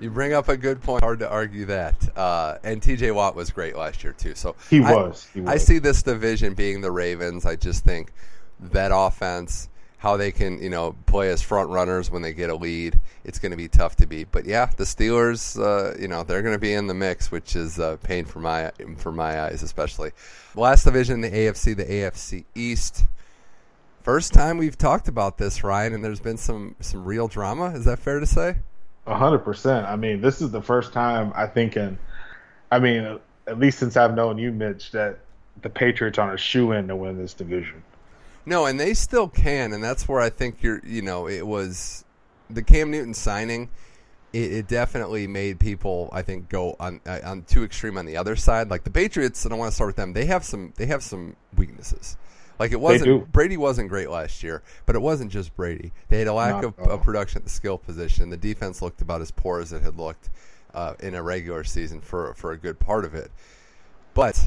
[0.00, 1.04] You bring up a good point.
[1.04, 2.16] Hard to argue that.
[2.16, 3.12] Uh, and T.J.
[3.12, 4.34] Watt was great last year too.
[4.34, 5.50] So he was, I, he was.
[5.50, 7.46] I see this division being the Ravens.
[7.46, 8.12] I just think
[8.58, 9.68] that offense,
[10.02, 13.38] how they can you know play as front runners when they get a lead, it's
[13.38, 14.26] going to be tough to beat.
[14.32, 17.54] But yeah, the Steelers, uh, you know, they're going to be in the mix, which
[17.54, 20.10] is uh, pain for my for my eyes, especially.
[20.56, 23.04] Last division, the AFC, the AFC East.
[24.02, 27.66] First time we've talked about this, Ryan, and there's been some some real drama.
[27.66, 28.56] Is that fair to say?
[29.06, 29.86] A hundred percent.
[29.86, 31.96] I mean, this is the first time I think in,
[32.72, 35.20] I mean, at least since I've known you, Mitch, that
[35.62, 37.84] the Patriots are a shoe in to win this division.
[38.44, 40.80] No, and they still can, and that's where I think you're.
[40.84, 42.04] You know, it was
[42.50, 43.68] the Cam Newton signing.
[44.32, 48.16] It, it definitely made people, I think, go on uh, on too extreme on the
[48.16, 48.70] other side.
[48.70, 50.12] Like the Patriots, and I want to start with them.
[50.12, 50.72] They have some.
[50.76, 52.16] They have some weaknesses.
[52.58, 55.92] Like it wasn't Brady wasn't great last year, but it wasn't just Brady.
[56.08, 58.30] They had a lack of, of, production at the skill position.
[58.30, 60.30] The defense looked about as poor as it had looked
[60.74, 63.30] uh, in a regular season for for a good part of it.
[64.14, 64.40] But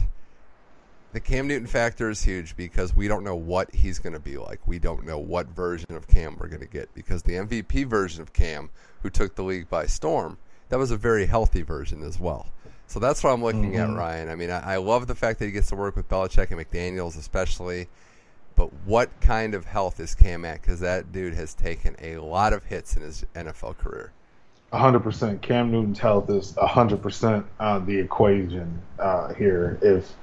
[1.15, 4.37] the Cam Newton factor is huge because we don't know what he's going to be
[4.37, 4.67] like.
[4.67, 8.21] We don't know what version of Cam we're going to get because the MVP version
[8.21, 8.69] of Cam,
[9.01, 12.47] who took the league by storm, that was a very healthy version as well.
[12.87, 13.93] So that's what I'm looking mm-hmm.
[13.93, 14.29] at, Ryan.
[14.29, 16.59] I mean, I, I, love the fact that he gets to work with Belichick and
[16.59, 17.87] McDaniels, especially.
[18.57, 20.61] But what kind of health is Cam at?
[20.61, 24.11] Because that dude has taken a lot of hits in his NFL career.
[24.73, 25.41] 100%.
[25.41, 29.79] Cam Newton's health is 100% on the equation uh, here.
[29.81, 30.13] If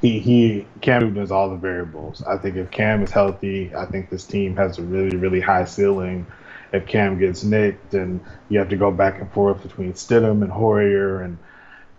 [0.00, 2.22] he, he, Cam Newton all the variables.
[2.22, 5.64] I think if Cam is healthy, I think this team has a really, really high
[5.64, 6.26] ceiling.
[6.72, 10.52] If Cam gets nicked, and you have to go back and forth between Stidham and
[10.52, 11.38] Hoyer, and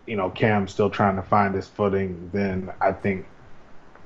[0.06, 3.26] you know Cam still trying to find his footing, then I think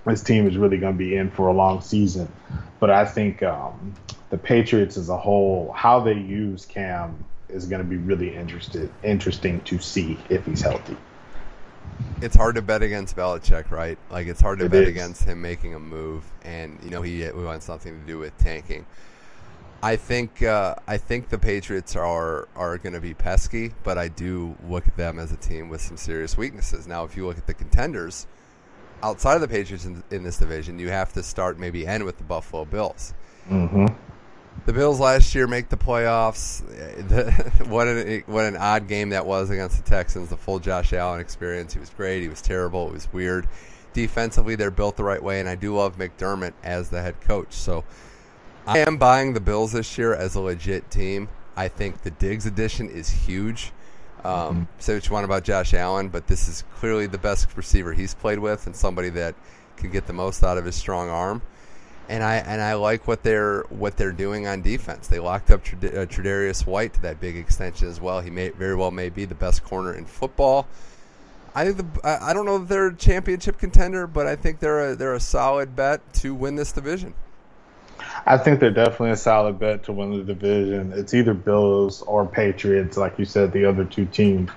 [0.05, 2.31] this team is really going to be in for a long season.
[2.79, 3.93] But I think um,
[4.29, 8.89] the Patriots as a whole, how they use Cam is going to be really interested,
[9.03, 10.97] interesting to see if he's healthy.
[12.21, 13.97] It's hard to bet against Belichick, right?
[14.09, 14.89] Like it's hard to it bet is.
[14.89, 18.37] against him making a move, and you know he, he wants something to do with
[18.37, 18.85] tanking.
[19.83, 24.07] I think uh, I think the Patriots are are going to be pesky, but I
[24.07, 26.87] do look at them as a team with some serious weaknesses.
[26.87, 28.25] Now, if you look at the contenders,
[29.03, 32.17] outside of the Patriots in, in, this division, you have to start maybe end with
[32.17, 33.13] the Buffalo Bills.
[33.49, 33.87] Mm-hmm.
[34.65, 36.65] The Bills last year make the playoffs.
[37.09, 37.31] The,
[37.65, 40.29] what an what an odd game that was against the Texans.
[40.29, 41.73] The full Josh Allen experience.
[41.73, 42.21] He was great.
[42.21, 42.87] He was terrible.
[42.87, 43.47] It was weird.
[43.93, 47.53] Defensively, they're built the right way, and I do love McDermott as the head coach.
[47.53, 47.83] So
[48.65, 51.29] I am buying the Bills this year as a legit team.
[51.55, 53.71] I think the Diggs addition is huge.
[54.23, 54.63] Um, mm-hmm.
[54.79, 58.13] Say what you want about Josh Allen, but this is clearly the best receiver he's
[58.13, 59.35] played with, and somebody that
[59.75, 61.41] can get the most out of his strong arm.
[62.09, 65.07] And I and I like what they're what they're doing on defense.
[65.07, 68.19] They locked up uh, Tre'Davious White to that big extension as well.
[68.21, 70.67] He may very well may be the best corner in football.
[71.55, 74.91] I think the I don't know if they're a championship contender, but I think they're
[74.91, 77.13] a they're a solid bet to win this division.
[78.25, 80.93] I think they're definitely a solid bet to win the division.
[80.93, 82.97] It's either Bills or Patriots.
[82.97, 84.49] Like you said, the other two teams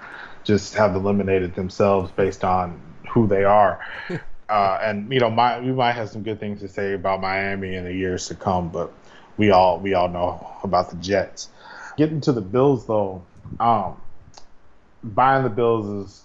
[0.45, 2.81] just have eliminated themselves based on
[3.11, 3.85] who they are.
[4.49, 7.75] uh, and you know, my, we might have some good things to say about Miami
[7.75, 8.93] in the years to come, but
[9.37, 11.49] we all we all know about the Jets.
[11.97, 13.23] Getting to the Bills though,
[13.59, 14.01] um,
[15.03, 16.23] buying the Bills is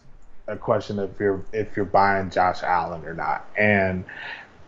[0.47, 3.47] a question if you're if you're buying Josh Allen or not.
[3.57, 4.05] And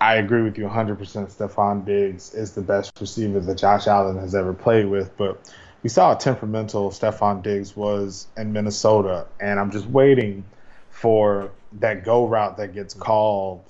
[0.01, 0.97] I agree with you 100%.
[0.97, 5.89] Stefon Diggs is the best receiver that Josh Allen has ever played with, but we
[5.89, 10.43] saw how temperamental Stefon Diggs was in Minnesota, and I'm just waiting
[10.89, 13.63] for that go route that gets called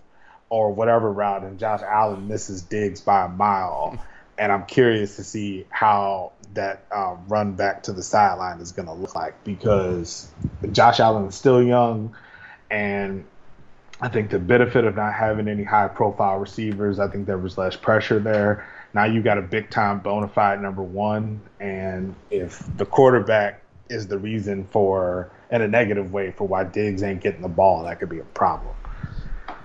[0.50, 4.00] or whatever route, and Josh Allen misses Diggs by a mile.
[4.36, 8.88] And I'm curious to see how that um, run back to the sideline is going
[8.88, 10.28] to look like because
[10.72, 12.16] Josh Allen is still young,
[12.72, 13.26] and
[14.02, 17.60] I think the benefit of not having any high profile receivers, I think there was
[17.60, 18.68] less pressure there.
[18.94, 24.08] Now you got a big time bona fide number one, and if the quarterback is
[24.08, 28.00] the reason for in a negative way for why Diggs ain't getting the ball, that
[28.00, 28.76] could be a problem.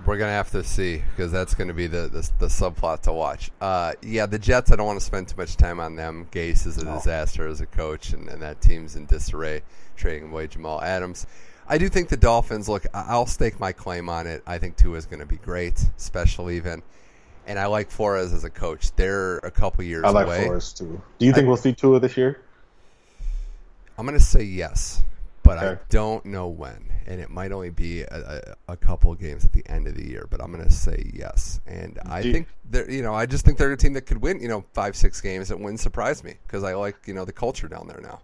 [0.07, 3.51] We're gonna have to see because that's gonna be the, the, the subplot to watch.
[3.61, 4.71] Uh, yeah, the Jets.
[4.71, 6.29] I don't want to spend too much time on them.
[6.31, 9.63] Gase is a disaster as a coach, and, and that team's in disarray.
[9.97, 11.27] Trading away Jamal Adams.
[11.69, 12.69] I do think the Dolphins.
[12.69, 14.43] Look, I'll stake my claim on it.
[14.47, 16.83] I think Tua is going to be great, special even.
[17.47, 18.95] And I like Flores as a coach.
[18.97, 20.45] They're a couple years I like away.
[20.45, 21.01] Flores too.
[21.19, 22.41] Do you think I, we'll see Tua this year?
[23.99, 25.03] I'm going to say yes,
[25.49, 25.81] but okay.
[25.81, 26.93] I don't know when.
[27.07, 30.07] And it might only be a, a, a, couple games at the end of the
[30.07, 31.59] year, but I'm going to say yes.
[31.67, 34.21] And I do think they're, you know, I just think they're a team that could
[34.21, 35.49] win, you know, five, six games.
[35.49, 38.21] That wouldn't surprise me because I like, you know, the culture down there now.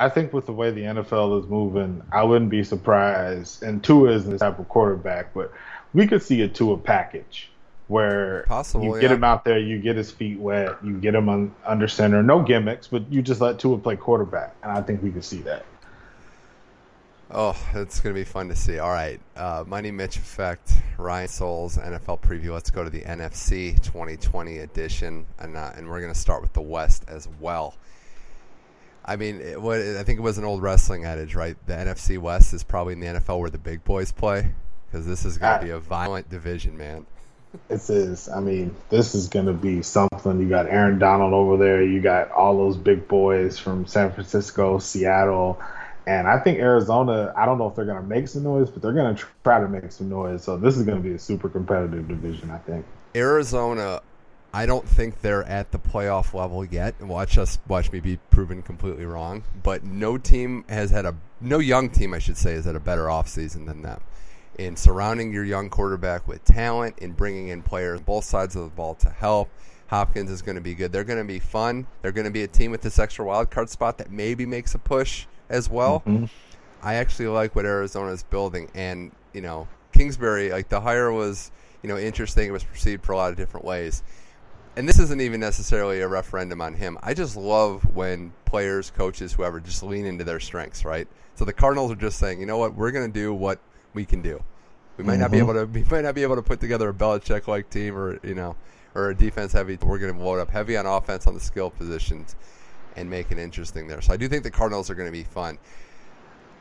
[0.00, 3.62] I think with the way the NFL is moving, I wouldn't be surprised.
[3.62, 5.52] And Tua is the type of quarterback, but
[5.94, 7.52] we could see a Tua package
[7.86, 9.00] where Possible, you yeah.
[9.00, 12.20] get him out there, you get his feet wet, you get him on, under center,
[12.20, 15.38] no gimmicks, but you just let Tua play quarterback, and I think we could see
[15.42, 15.64] that.
[17.30, 18.78] Oh, it's going to be fun to see.
[18.78, 22.52] All right, uh, Money Mitch Effect, Ryan Souls, NFL preview.
[22.52, 26.54] Let's go to the NFC 2020 edition, and, uh, and we're going to start with
[26.54, 27.74] the West as well.
[29.04, 31.56] I mean, it, what, I think it was an old wrestling adage, right?
[31.66, 34.50] The NFC West is probably in the NFL where the big boys play
[34.86, 37.06] because this is going to be a violent division, man.
[37.68, 38.28] This is.
[38.28, 40.38] I mean, this is going to be something.
[40.40, 41.82] You got Aaron Donald over there.
[41.82, 45.58] You got all those big boys from San Francisco, Seattle,
[46.08, 47.32] and I think Arizona.
[47.36, 49.60] I don't know if they're going to make some noise, but they're going to try
[49.60, 50.42] to make some noise.
[50.42, 52.84] So this is going to be a super competitive division, I think.
[53.14, 54.00] Arizona
[54.52, 56.98] I don't think they're at the playoff level yet.
[57.02, 59.44] Watch us, watch me be proven completely wrong.
[59.62, 62.80] But no team has had a no young team, I should say, has had a
[62.80, 64.00] better offseason than them.
[64.58, 68.70] In surrounding your young quarterback with talent, in bringing in players both sides of the
[68.70, 69.50] ball to help.
[69.88, 70.92] Hopkins is going to be good.
[70.92, 71.86] They're going to be fun.
[72.02, 74.74] They're going to be a team with this extra wild card spot that maybe makes
[74.74, 76.00] a push as well.
[76.00, 76.26] Mm-hmm.
[76.82, 81.50] I actually like what Arizona is building, and you know Kingsbury, like the hire was,
[81.82, 82.48] you know, interesting.
[82.48, 84.02] It was perceived for a lot of different ways
[84.78, 86.98] and this isn't even necessarily a referendum on him.
[87.02, 91.08] I just love when players, coaches, whoever just lean into their strengths, right?
[91.34, 93.58] So the Cardinals are just saying, you know what, we're going to do what
[93.92, 94.40] we can do.
[94.96, 95.22] We might mm-hmm.
[95.22, 95.50] not be mm-hmm.
[95.50, 95.72] able to.
[95.72, 98.54] We might not be able to put together a Belichick-like team, or you know,
[98.94, 99.78] or a defense heavy.
[99.82, 102.36] We're going to load up heavy on offense on the skill positions
[102.98, 104.00] and make it interesting there.
[104.00, 105.58] So I do think the Cardinals are going to be fun.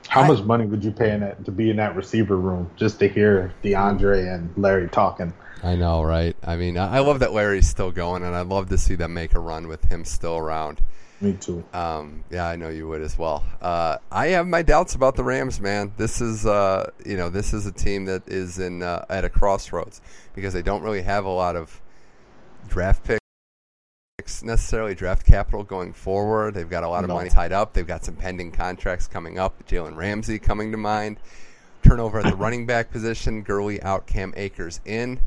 [0.08, 2.70] How I, much money would you pay in that to be in that receiver room
[2.76, 5.34] just to hear DeAndre and Larry talking?
[5.64, 6.36] I know, right?
[6.44, 9.34] I mean, I love that Larry's still going, and I'd love to see them make
[9.34, 10.82] a run with him still around.
[11.20, 11.64] Me too.
[11.74, 13.44] Um, yeah, I know you would as well.
[13.60, 15.92] Uh, I have my doubts about the Rams, man.
[15.98, 19.30] This is, uh, you know, this is a team that is in uh, at a
[19.30, 20.00] crossroads
[20.36, 21.82] because they don't really have a lot of
[22.68, 23.27] draft picks
[24.44, 26.54] necessarily draft capital going forward.
[26.54, 27.16] They've got a lot of no.
[27.16, 27.74] money tied up.
[27.74, 29.68] They've got some pending contracts coming up.
[29.68, 31.18] Jalen Ramsey coming to mind.
[31.84, 33.42] Turnover at the running back position.
[33.42, 34.08] Gurley out.
[34.08, 35.20] Cam Akers in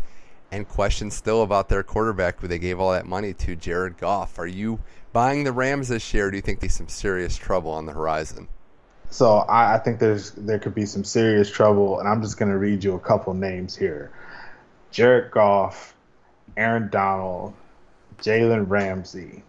[0.52, 4.38] and questions still about their quarterback who they gave all that money to, Jared Goff.
[4.38, 4.80] Are you
[5.12, 6.26] buying the Rams this year?
[6.26, 8.48] Or do you think there's some serious trouble on the horizon?
[9.10, 12.50] So I, I think there's there could be some serious trouble, and I'm just going
[12.50, 14.12] to read you a couple names here:
[14.92, 15.94] Jared Goff,
[16.56, 17.54] Aaron Donald,
[18.20, 19.42] Jalen Ramsey.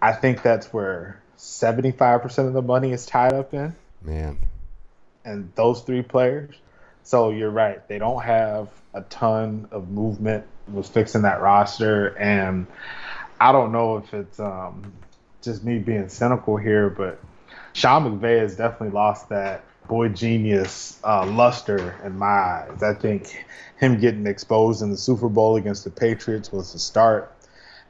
[0.00, 3.74] I think that's where 75% of the money is tied up in.
[4.02, 4.38] Man.
[5.24, 6.54] And those three players.
[7.04, 7.86] So you're right.
[7.88, 12.08] They don't have a ton of movement was fixing that roster.
[12.18, 12.66] And
[13.40, 14.92] I don't know if it's um,
[15.42, 17.20] just me being cynical here, but
[17.72, 22.82] Sean McVay has definitely lost that boy genius uh, luster in my eyes.
[22.82, 23.44] I think
[23.78, 27.34] him getting exposed in the Super Bowl against the Patriots was the start.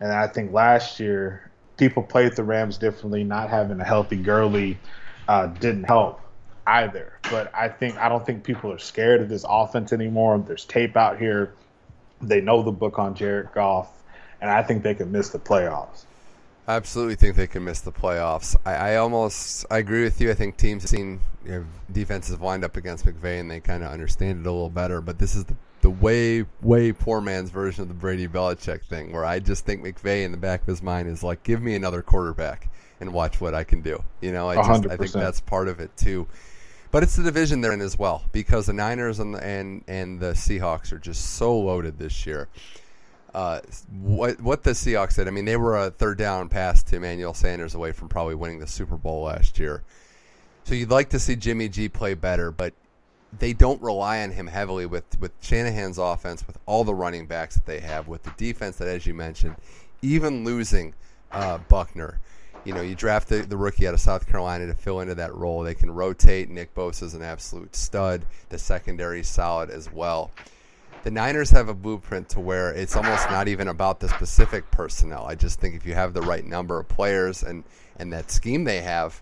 [0.03, 3.23] And I think last year, people played the Rams differently.
[3.23, 4.77] Not having a healthy Gurley
[5.29, 6.21] uh, didn't help
[6.67, 7.12] either.
[7.31, 10.43] But I think I don't think people are scared of this offense anymore.
[10.45, 11.55] There's tape out here.
[12.21, 14.03] They know the book on Jared Goff,
[14.41, 16.05] and I think they can miss the playoffs.
[16.67, 18.57] I absolutely think they can miss the playoffs.
[18.67, 20.33] I, I almost I agree with you.
[20.33, 23.85] I think teams have seen you know, defenses wind up against McVay and they kind
[23.85, 25.01] of understand it a little better.
[25.01, 29.12] But this is the, the way way poor man's version of the Brady Belichick thing,
[29.12, 31.75] where I just think McVay in the back of his mind is like, give me
[31.75, 32.68] another quarterback
[33.01, 34.03] and watch what I can do.
[34.21, 34.90] You know, I just 100%.
[34.90, 36.27] I think that's part of it too.
[36.90, 40.18] But it's the division they're in as well because the Niners and the, and and
[40.18, 42.49] the Seahawks are just so loaded this year
[43.35, 43.61] uh,
[44.01, 45.27] what what the Seahawks did.
[45.27, 48.59] I mean, they were a third down pass to Emmanuel Sanders away from probably winning
[48.59, 49.83] the Super Bowl last year.
[50.64, 52.75] So you'd like to see Jimmy G play better, but
[53.38, 57.55] they don't rely on him heavily with with Shanahan's offense, with all the running backs
[57.55, 59.57] that they have, with the defense that, as you mentioned,
[60.03, 60.95] even losing
[61.31, 62.18] uh, Buckner.
[62.64, 65.35] You know, you draft the, the rookie out of South Carolina to fill into that
[65.35, 65.62] role.
[65.64, 66.49] They can rotate.
[66.49, 68.23] Nick Bosa is an absolute stud.
[68.51, 70.31] The secondary is solid as well
[71.03, 75.27] the Niners have a blueprint to where it's almost not even about the specific personnel.
[75.27, 77.64] I just think if you have the right number of players and
[77.97, 79.21] and that scheme they have,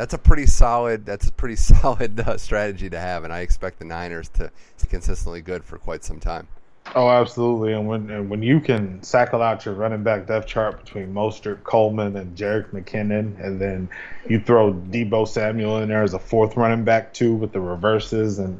[0.00, 3.78] that's a pretty solid that's a pretty solid uh, strategy to have, and I expect
[3.78, 6.48] the Niners to be consistently good for quite some time.
[6.94, 7.74] Oh, absolutely.
[7.74, 11.64] And when and when you can cycle out your running back depth chart between Mostert,
[11.64, 13.90] Coleman, and Jerick McKinnon, and then
[14.26, 18.38] you throw Deebo Samuel in there as a fourth running back too with the reverses
[18.38, 18.58] and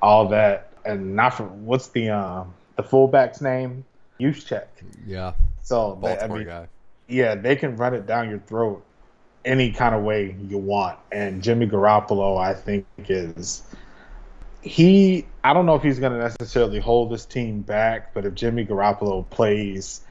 [0.00, 3.84] all that, and not from what's the um the fullback's name?
[4.18, 4.68] Juszczyk.
[5.06, 5.34] Yeah.
[5.62, 6.68] So Baltimore I mean, guy.
[7.08, 8.82] Yeah, they can run it down your throat
[9.44, 10.98] any kind of way you want.
[11.12, 13.62] And Jimmy Garoppolo, I think, is
[14.62, 15.26] he.
[15.44, 18.64] I don't know if he's going to necessarily hold this team back, but if Jimmy
[18.64, 20.02] Garoppolo plays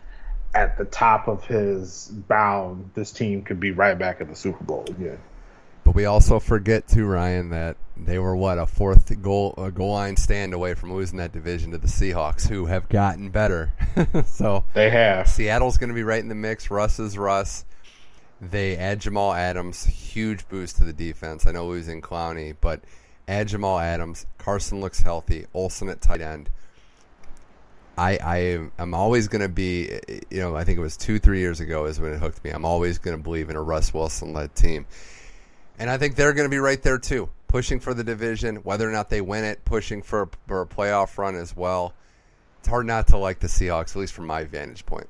[0.56, 4.64] at the top of his bound, this team could be right back at the Super
[4.64, 5.20] Bowl again.
[5.84, 9.94] But we also forget too, Ryan, that they were what a fourth goal a goal
[9.94, 13.72] line stand away from losing that division to the Seahawks, who have gotten better.
[14.26, 15.30] so they have.
[15.30, 16.70] Seattle's going to be right in the mix.
[16.70, 17.64] Russ is Russ.
[18.40, 21.48] They add Jamal Adams, huge boost to the defense.
[21.48, 22.82] I know losing Clowney, but
[23.28, 24.26] add Jamal Adams.
[24.38, 25.48] Carson looks healthy.
[25.54, 26.50] Olsen at tight end.
[27.98, 28.38] I I
[28.78, 31.86] am always going to be, you know, I think it was two three years ago
[31.86, 32.52] is when it hooked me.
[32.52, 34.86] I'm always going to believe in a Russ Wilson led team.
[35.80, 38.88] And I think they're going to be right there too, pushing for the division, whether
[38.88, 41.94] or not they win it, pushing for, for a playoff run as well.
[42.60, 45.08] It's hard not to like the Seahawks, at least from my vantage point.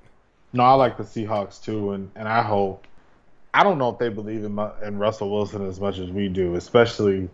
[0.54, 2.86] No, I like the Seahawks too, and, and I hope.
[3.54, 6.56] I don't know if they believe in, in Russell Wilson as much as we do,
[6.56, 7.30] especially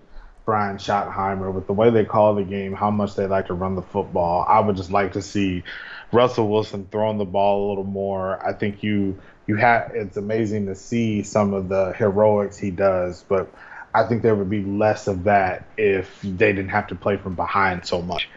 [0.45, 3.75] Brian Schottenheimer with the way they call the game, how much they like to run
[3.75, 4.45] the football.
[4.47, 5.63] I would just like to see
[6.11, 8.45] Russell Wilson throwing the ball a little more.
[8.45, 13.23] I think you you have it's amazing to see some of the heroics he does,
[13.27, 13.53] but
[13.93, 17.35] I think there would be less of that if they didn't have to play from
[17.35, 18.27] behind so much.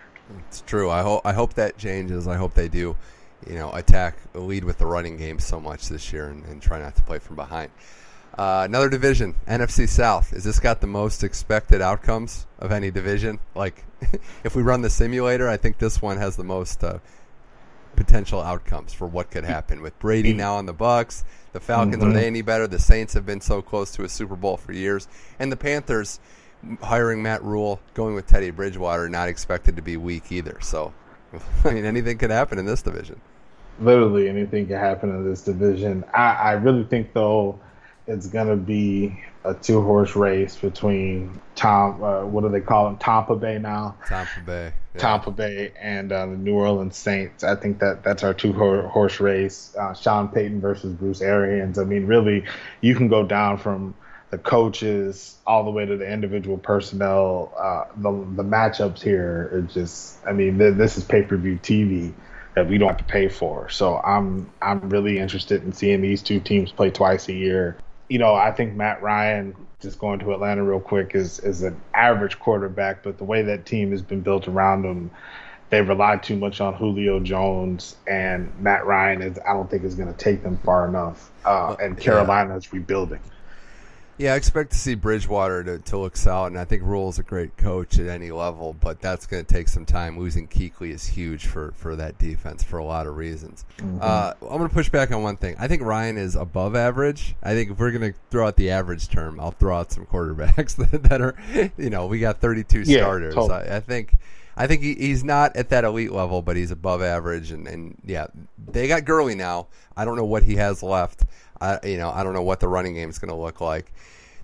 [0.49, 0.91] It's true.
[0.91, 2.27] I hope I hope that changes.
[2.29, 2.97] I hope they do,
[3.49, 6.79] you know, attack lead with the running game so much this year and, and try
[6.79, 7.71] not to play from behind.
[8.37, 10.33] Uh, another division, NFC South.
[10.33, 13.39] Is this got the most expected outcomes of any division?
[13.55, 13.85] Like,
[14.45, 16.99] if we run the simulator, I think this one has the most uh,
[17.95, 21.25] potential outcomes for what could happen with Brady now on the Bucks.
[21.53, 22.11] The Falcons mm-hmm.
[22.11, 22.67] are they any better?
[22.67, 26.21] The Saints have been so close to a Super Bowl for years, and the Panthers
[26.83, 30.59] hiring Matt Rhule, going with Teddy Bridgewater, not expected to be weak either.
[30.61, 30.93] So,
[31.65, 33.21] I mean, anything could happen in this division.
[33.79, 36.05] Literally anything can happen in this division.
[36.15, 37.59] I, I really think though
[38.07, 42.03] it's gonna be a two horse race between Tom.
[42.03, 42.99] Uh, what do they call them?
[42.99, 43.97] Tampa Bay now.
[44.07, 44.73] Tampa Bay.
[44.95, 45.01] Yeah.
[45.01, 47.45] Tampa Bay and uh, the New Orleans Saints.
[47.45, 49.75] I think that that's our two horse race.
[49.79, 51.79] Uh, Sean Payton versus Bruce Arians.
[51.79, 52.45] I mean, really,
[52.81, 53.95] you can go down from
[54.31, 57.53] the coaches all the way to the individual personnel.
[57.57, 60.19] Uh, the the matchups here are just.
[60.27, 62.13] I mean, th- this is pay per view TV
[62.57, 63.69] that we don't have to pay for.
[63.69, 67.77] So I'm I'm really interested in seeing these two teams play twice a year
[68.09, 71.81] you know, I think Matt Ryan, just going to Atlanta real quick, is is an
[71.95, 75.11] average quarterback, but the way that team has been built around him,
[75.71, 79.95] they relied too much on Julio Jones, and Matt Ryan is I don't think is
[79.95, 81.31] going to take them far enough.
[81.45, 83.21] Uh, and Carolina is rebuilding.
[84.19, 87.23] Yeah, I expect to see Bridgewater to, to look solid, and I think Rhule's a
[87.23, 90.19] great coach at any level, but that's going to take some time.
[90.19, 93.67] Losing Kuechly is huge for, for that defense for a lot of reasons.
[93.79, 93.99] Mm-hmm.
[94.01, 95.57] Uh, I'm going to push back on one thing.
[95.59, 97.37] I think Ryan is above average.
[97.43, 100.07] I think if we're going to throw out the average term, I'll throw out some
[100.07, 101.35] quarterbacks that, that are,
[101.77, 103.35] you know, we got 32 yeah, starters.
[103.35, 103.69] Totally.
[103.69, 104.15] I, I think
[104.57, 107.51] I think he, he's not at that elite level, but he's above average.
[107.51, 109.67] And, and yeah, they got Gurley now.
[109.97, 111.25] I don't know what he has left.
[111.61, 113.93] I, you know, I don't know what the running game is going to look like.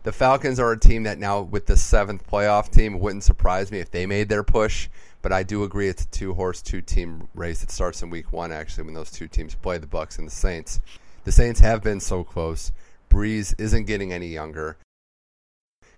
[0.04, 3.78] The Falcons are a team that now, with the seventh playoff team, wouldn't surprise me
[3.78, 4.88] if they made their push.
[5.22, 7.60] But I do agree it's a two-horse, two-team race.
[7.60, 10.32] that starts in Week One, actually, when those two teams play the Bucks and the
[10.32, 10.80] Saints.
[11.22, 12.72] The Saints have been so close.
[13.08, 14.76] Brees isn't getting any younger.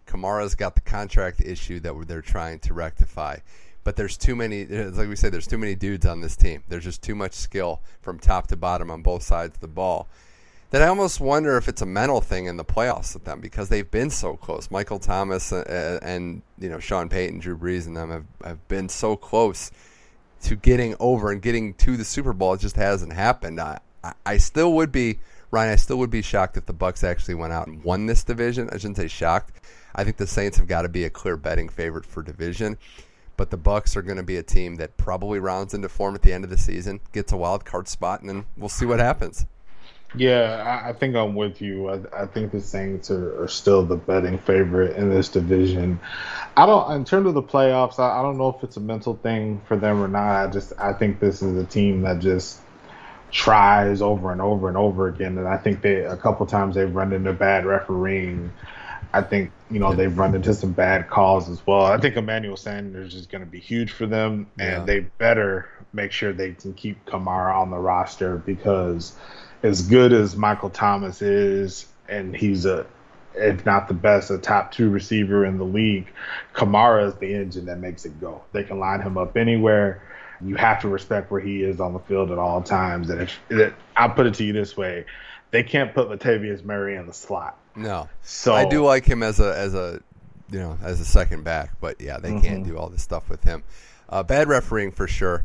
[0.06, 3.38] Kamara's got the contract issue that they're trying to rectify.
[3.84, 6.62] But there's too many, like we said, there's too many dudes on this team.
[6.68, 10.08] There's just too much skill from top to bottom on both sides of the ball
[10.74, 13.68] that I almost wonder if it's a mental thing in the playoffs with them because
[13.68, 14.72] they've been so close.
[14.72, 18.66] Michael Thomas and, uh, and you know Sean Payton, Drew Brees, and them have, have
[18.66, 19.70] been so close
[20.42, 22.54] to getting over and getting to the Super Bowl.
[22.54, 23.60] It just hasn't happened.
[23.60, 23.78] I,
[24.26, 25.20] I still would be
[25.52, 25.74] Ryan.
[25.74, 28.68] I still would be shocked if the Bucks actually went out and won this division.
[28.72, 29.60] I shouldn't say shocked.
[29.94, 32.78] I think the Saints have got to be a clear betting favorite for division.
[33.36, 36.22] But the Bucks are going to be a team that probably rounds into form at
[36.22, 38.98] the end of the season, gets a wild card spot, and then we'll see what
[38.98, 39.46] happens.
[40.16, 41.88] Yeah, I, I think I'm with you.
[41.88, 45.98] I, I think the Saints are, are, still the betting favorite in this division.
[46.56, 49.16] I don't, in terms of the playoffs, I, I don't know if it's a mental
[49.16, 50.48] thing for them or not.
[50.48, 52.60] I just, I think this is a team that just
[53.32, 55.36] tries over and over and over again.
[55.36, 58.52] And I think they, a couple times they've run into bad refereeing.
[59.12, 61.84] I think you know they've run into some bad calls as well.
[61.84, 64.84] I think Emmanuel Sanders is going to be huge for them, and yeah.
[64.84, 69.14] they better make sure they can keep Kamara on the roster because
[69.64, 72.86] as good as Michael Thomas is, and he's a,
[73.34, 76.06] if not the best, a top two receiver in the league,
[76.52, 78.42] Kamara is the engine that makes it go.
[78.52, 80.02] They can line him up anywhere.
[80.44, 83.08] You have to respect where he is on the field at all times.
[83.08, 85.06] And if I'll put it to you this way,
[85.50, 87.56] they can't put Latavius Murray in the slot.
[87.74, 88.08] No.
[88.22, 90.00] So I do like him as a as a
[90.50, 92.40] you know as a second back, but yeah, they mm-hmm.
[92.40, 93.62] can't do all this stuff with him.
[94.10, 95.44] Uh, bad refereeing for sure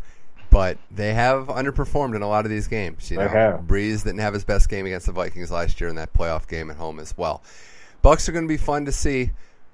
[0.49, 3.09] but they have underperformed in a lot of these games.
[3.11, 3.23] You know,
[3.67, 6.69] Brees didn't have his best game against the Vikings last year in that playoff game
[6.71, 7.41] at home as well.
[8.01, 9.31] Bucks are going to be fun to see.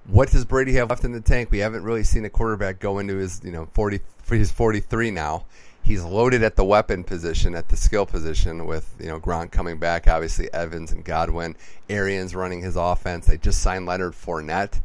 [0.07, 1.49] What does Brady have left in the tank?
[1.49, 4.01] We haven't really seen a quarterback go into his, you know, forty.
[4.29, 5.45] He's forty three now.
[5.81, 9.77] He's loaded at the weapon position, at the skill position, with you know Gronk coming
[9.77, 10.07] back.
[10.07, 11.55] Obviously, Evans and Godwin,
[11.89, 13.27] Arians running his offense.
[13.27, 14.81] They just signed Leonard Fournette.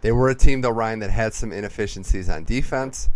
[0.00, 3.08] They were a team, though, Ryan, that had some inefficiencies on defense,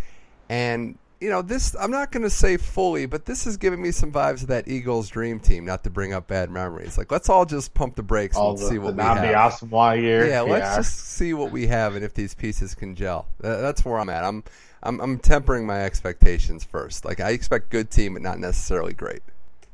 [0.49, 3.91] and you know, this I'm not going to say fully, but this is giving me
[3.91, 5.65] some vibes of that Eagles dream team.
[5.65, 6.99] Not to bring up bad memories.
[6.99, 9.35] Like, let's all just pump the brakes all and the, see what we have.
[9.35, 10.29] Awesome year.
[10.29, 13.27] Yeah, let's just see what we have and if these pieces can gel.
[13.41, 14.25] That's where I'm at.
[14.25, 14.45] I'm,
[14.83, 17.05] I'm I'm tempering my expectations first.
[17.05, 19.23] Like, I expect good team, but not necessarily great.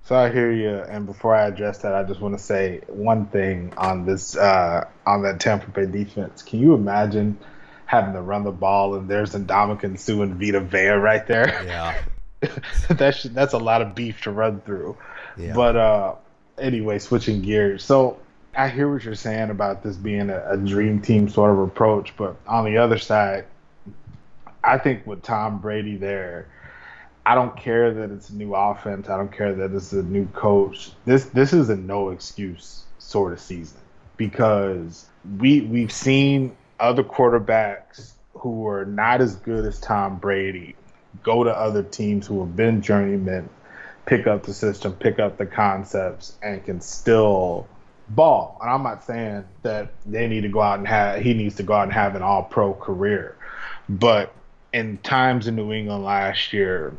[0.05, 0.69] So I hear you.
[0.69, 4.87] And before I address that, I just want to say one thing on this uh,
[5.07, 6.43] on that Tampa Bay defense.
[6.43, 7.39] Can you imagine?
[7.93, 11.63] Having to run the ball, and there's Ndamukong Suh and Vita Vea right there.
[11.67, 12.03] Yeah,
[12.89, 14.97] that's that's a lot of beef to run through.
[15.37, 15.53] Yeah.
[15.53, 16.15] But uh,
[16.59, 17.85] anyway, switching gears.
[17.85, 18.19] So
[18.57, 22.17] I hear what you're saying about this being a, a dream team sort of approach,
[22.17, 23.45] but on the other side,
[24.65, 26.49] I think with Tom Brady there.
[27.25, 29.09] I don't care that it's a new offense.
[29.09, 30.91] I don't care that it's a new coach.
[31.05, 33.79] This this is a no excuse sort of season
[34.17, 35.07] because
[35.39, 40.75] we we've seen other quarterbacks who are not as good as Tom Brady
[41.23, 43.49] go to other teams who have been journeymen,
[44.07, 47.69] pick up the system, pick up the concepts, and can still
[48.09, 48.59] ball.
[48.61, 51.63] And I'm not saying that they need to go out and have he needs to
[51.63, 53.37] go out and have an all pro career.
[53.89, 54.35] But
[54.73, 56.97] in times in New England last year,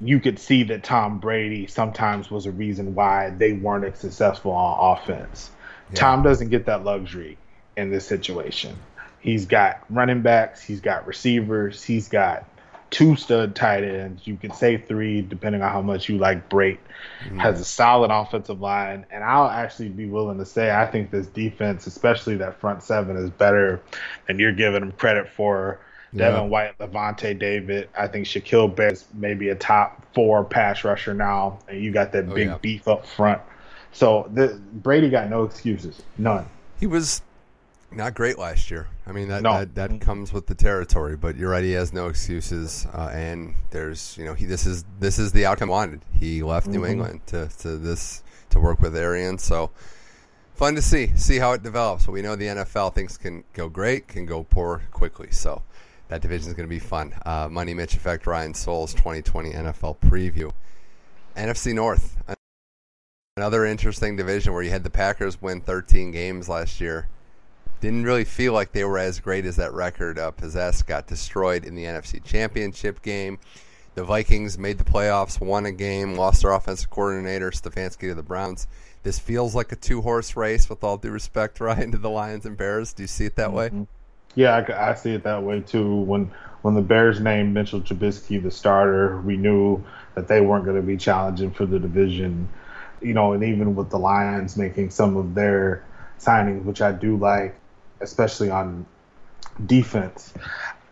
[0.00, 4.52] you could see that Tom Brady sometimes was a reason why they weren't as successful
[4.52, 5.50] on offense.
[5.90, 6.00] Yeah.
[6.00, 7.36] Tom doesn't get that luxury
[7.76, 8.76] in this situation.
[9.22, 12.44] He's got running backs, he's got receivers, he's got
[12.90, 14.26] two stud tight ends.
[14.26, 16.78] You could say three, depending on how much you like Brate.
[17.24, 17.38] Mm-hmm.
[17.38, 21.26] Has a solid offensive line, and I'll actually be willing to say I think this
[21.28, 23.80] defense, especially that front seven, is better
[24.26, 25.80] than you're giving them credit for.
[26.14, 27.88] Devin White, Lavonte David.
[27.96, 32.12] I think Shaquille Barrett is maybe a top four pass rusher now, and you got
[32.12, 32.58] that oh, big yeah.
[32.58, 33.40] beef up front.
[33.92, 36.46] So the, Brady got no excuses, none.
[36.78, 37.22] He was
[37.94, 38.88] not great last year.
[39.06, 39.58] I mean that, no.
[39.58, 41.16] that that comes with the territory.
[41.16, 42.86] But you're right; he has no excuses.
[42.92, 46.02] Uh, and there's you know he this is this is the outcome wanted.
[46.12, 46.80] He left mm-hmm.
[46.80, 49.38] New England to, to this to work with Arian.
[49.38, 49.70] So
[50.54, 52.06] fun to see see how it develops.
[52.06, 55.28] But we know the NFL things can go great, can go poor quickly.
[55.30, 55.62] So
[56.08, 57.14] that division is going to be fun.
[57.24, 60.52] Uh, Money Mitch Effect Ryan Souls 2020 NFL preview.
[61.36, 62.18] NFC North,
[63.38, 67.08] another interesting division where you had the Packers win 13 games last year.
[67.82, 70.86] Didn't really feel like they were as great as that record uh, possessed.
[70.86, 73.40] Got destroyed in the NFC Championship game.
[73.96, 78.22] The Vikings made the playoffs, won a game, lost their offensive coordinator Stefanski to the
[78.22, 78.68] Browns.
[79.02, 82.56] This feels like a two-horse race, with all due respect, Ryan, to the Lions and
[82.56, 82.92] Bears.
[82.92, 83.80] Do you see it that mm-hmm.
[83.80, 83.86] way?
[84.36, 85.92] Yeah, I, I, see it that way too.
[86.02, 86.30] When
[86.62, 89.82] when the Bears named Mitchell Trubisky the starter, we knew
[90.14, 92.48] that they weren't going to be challenging for the division.
[93.00, 95.84] You know, and even with the Lions making some of their
[96.20, 97.56] signings, which I do like,
[98.02, 98.86] especially on
[99.66, 100.34] defense,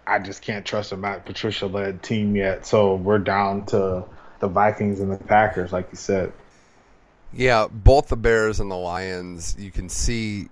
[0.07, 2.67] I just can't trust a Matt Patricia led team yet.
[2.67, 4.05] So we're down to
[4.41, 6.33] the Vikings and the Packers, like you said.
[7.33, 10.49] Yeah, both the Bears and the Lions, you can see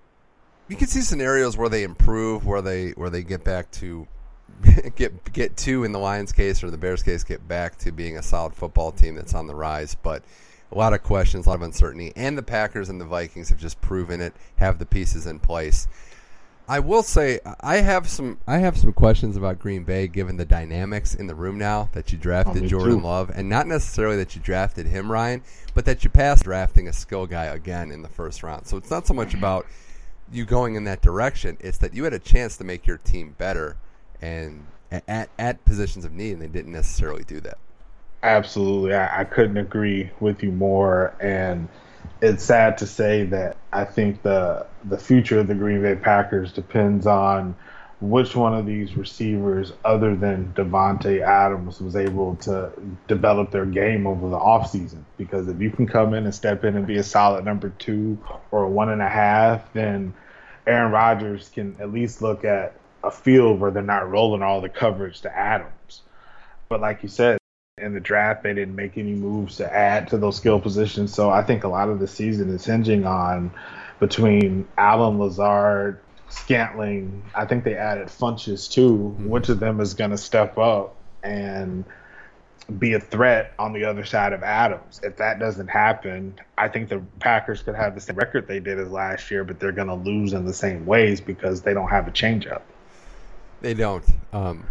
[0.69, 4.07] you can see scenarios where they improve, where they where they get back to
[4.97, 8.17] get get to in the Lions case or the Bears case get back to being
[8.17, 10.23] a solid football team that's on the rise, but
[10.71, 13.59] a lot of questions, a lot of uncertainty, and the Packers and the Vikings have
[13.59, 15.89] just proven it, have the pieces in place.
[16.69, 20.45] I will say I have some I have some questions about Green Bay given the
[20.45, 23.07] dynamics in the room now that you drafted oh, Jordan too.
[23.07, 25.43] Love and not necessarily that you drafted him Ryan,
[25.75, 28.67] but that you passed drafting a skill guy again in the first round.
[28.67, 29.67] So it's not so much about
[30.31, 31.57] you going in that direction.
[31.61, 33.77] It's that you had a chance to make your team better
[34.21, 37.57] and at at positions of need, and they didn't necessarily do that.
[38.23, 41.15] Absolutely, I, I couldn't agree with you more.
[41.21, 41.69] And
[42.21, 46.53] it's sad to say that I think the the future of the Green Bay Packers
[46.53, 47.55] depends on
[48.01, 52.71] which one of these receivers, other than Davante Adams, was able to
[53.09, 55.03] develop their game over the offseason.
[55.17, 58.19] Because if you can come in and step in and be a solid number two
[58.53, 60.15] or one and a half, then
[60.67, 64.69] Aaron Rodgers can at least look at a field where they're not rolling all the
[64.69, 66.03] coverage to Adams.
[66.69, 67.38] But like you said,
[67.81, 71.15] in the draft, they didn't make any moves to add to those skill positions.
[71.15, 73.53] So I think a lot of the season is hinging on
[73.99, 77.23] between Allen Lazard, Scantling.
[77.35, 79.17] I think they added Funchess too.
[79.19, 79.29] Mm-hmm.
[79.29, 81.85] Which of them is going to step up and
[82.79, 85.01] be a threat on the other side of Adams?
[85.03, 88.79] If that doesn't happen, I think the Packers could have the same record they did
[88.79, 91.89] as last year, but they're going to lose in the same ways because they don't
[91.89, 92.63] have a changeup.
[93.61, 94.05] They don't.
[94.33, 94.67] Um,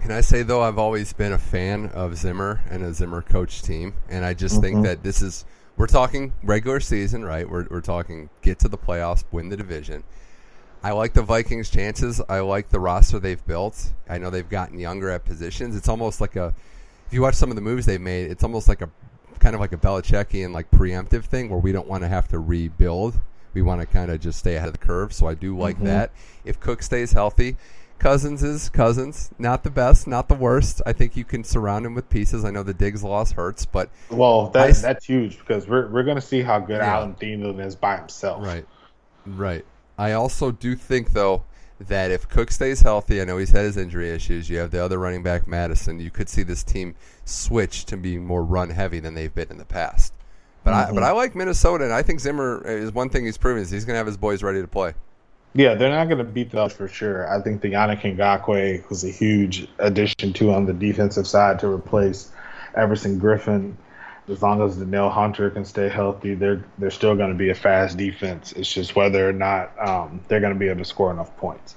[0.00, 3.62] can I say though, I've always been a fan of Zimmer and a Zimmer coach
[3.62, 4.62] team, and I just mm-hmm.
[4.62, 5.44] think that this is
[5.76, 7.48] we're talking regular season, right?
[7.48, 10.04] We're we're talking get to the playoffs, win the division.
[10.82, 12.22] I like the Vikings' chances.
[12.28, 13.92] I like the roster they've built.
[14.08, 15.76] I know they've gotten younger at positions.
[15.76, 16.54] It's almost like a,
[17.06, 18.88] if you watch some of the moves they've made, it's almost like a,
[19.40, 22.38] kind of like a Belichickian like preemptive thing where we don't want to have to
[22.38, 23.14] rebuild.
[23.52, 25.12] We want to kind of just stay ahead of the curve.
[25.12, 25.86] So I do like mm-hmm.
[25.86, 26.12] that.
[26.44, 27.56] If Cook stays healthy,
[28.00, 29.30] Cousins is Cousins.
[29.38, 30.80] Not the best, not the worst.
[30.86, 32.44] I think you can surround him with pieces.
[32.46, 36.02] I know the Diggs loss hurts, but well, that, I, that's huge because we're we're
[36.02, 36.96] going to see how good yeah.
[36.96, 38.44] Adam Thielen is by himself.
[38.44, 38.66] Right,
[39.26, 39.64] right.
[39.98, 41.44] I also do think, though,
[41.78, 44.48] that if Cook stays healthy, I know he's had his injury issues.
[44.48, 46.00] You have the other running back, Mattison.
[46.00, 46.94] You could see this team
[47.26, 50.14] switch to being more run heavy than they've been in the past.
[50.64, 50.90] But mm-hmm.
[50.90, 53.70] I but I like Minnesota, and I think Zimmer is one thing he's proven is
[53.70, 54.94] he's going to have his boys ready to play.
[55.54, 57.28] Yeah, they're not going to beat them for sure.
[57.32, 61.68] I think the Yannick Ngakoue was a huge addition to on the defensive side to
[61.68, 62.30] replace
[62.76, 63.74] Everson Griffen.
[64.28, 67.54] as long as Danielle Hunter can stay healthy, they're they're still going to be a
[67.54, 68.52] fast defense.
[68.52, 71.74] It's just whether or not um, they're going to be able to score enough points.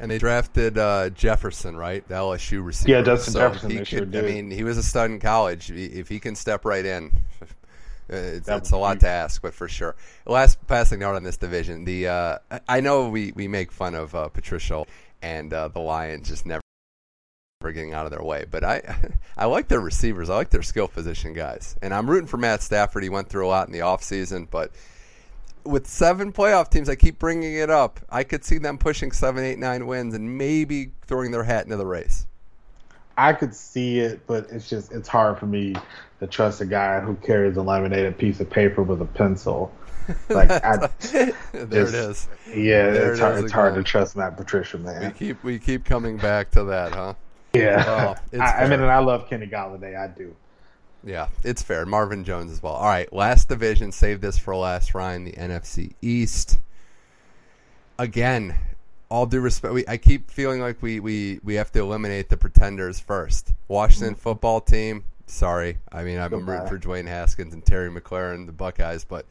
[0.00, 2.06] And they drafted uh, Jefferson, right?
[2.06, 2.98] The LSU receiver.
[2.98, 3.68] Yeah, Justin so Jefferson.
[3.70, 4.02] They could, sure.
[4.02, 5.70] I mean, he was a stud in college.
[5.72, 7.10] If he can step right in,
[8.08, 9.96] it's, it's a lot to ask, but for sure.
[10.26, 12.38] Last passing note on this division: the uh,
[12.68, 14.84] I know we, we make fun of uh, Patricia
[15.22, 16.62] and uh, the Lions just never
[17.60, 18.44] for getting out of their way.
[18.48, 18.82] But I,
[19.36, 20.30] I like their receivers.
[20.30, 23.02] I like their skill position guys, and I'm rooting for Matt Stafford.
[23.02, 24.70] He went through a lot in the offseason, but
[25.64, 28.00] with seven playoff teams, I keep bringing it up.
[28.08, 31.76] I could see them pushing seven, eight, nine wins, and maybe throwing their hat into
[31.76, 32.26] the race.
[33.18, 35.74] I could see it, but it's just it's hard for me
[36.20, 39.72] to trust a guy who carries a laminated piece of paper with a pencil.
[40.30, 42.28] Like I, there just, it is.
[42.46, 45.04] Yeah, there it's, it hard, it's hard to trust Matt Patricia, man.
[45.04, 47.12] We keep we keep coming back to that, huh?
[47.52, 47.84] Yeah.
[47.84, 49.98] Well, I, I, mean, and I love Kenny Golladay.
[49.98, 50.34] I do.
[51.04, 51.84] Yeah, it's fair.
[51.84, 52.72] Marvin Jones as well.
[52.72, 53.92] All right, last division.
[53.92, 55.24] Save this for last, Ryan.
[55.24, 56.58] The NFC East.
[57.98, 58.54] Again,
[59.10, 62.36] all due respect, we, I keep feeling like we, we, we have to eliminate the
[62.36, 63.52] pretenders first.
[63.68, 64.20] Washington mm-hmm.
[64.20, 65.04] football team.
[65.26, 69.26] Sorry, I mean I'm rooting for Dwayne Haskins and Terry McLaurin, the Buckeyes, but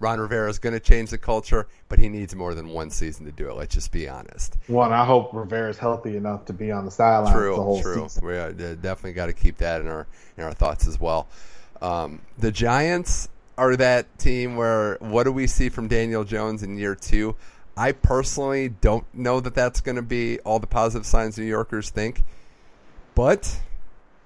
[0.00, 3.26] Ron Rivera is going to change the culture, but he needs more than one season
[3.26, 3.54] to do it.
[3.54, 4.56] Let's just be honest.
[4.68, 7.32] Well, I hope Rivera is healthy enough to be on the sideline.
[7.32, 8.02] true, the whole true.
[8.08, 8.26] season.
[8.26, 10.06] We uh, definitely got to keep that in our
[10.36, 11.28] in our thoughts as well.
[11.80, 16.76] Um, the Giants are that team where what do we see from Daniel Jones in
[16.76, 17.36] year two?
[17.76, 21.90] I personally don't know that that's going to be all the positive signs New Yorkers
[21.90, 22.22] think,
[23.14, 23.60] but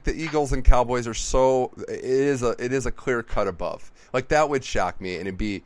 [0.05, 3.91] the Eagles and Cowboys are so it is a it is a clear cut above.
[4.13, 5.63] Like that would shock me, and it'd be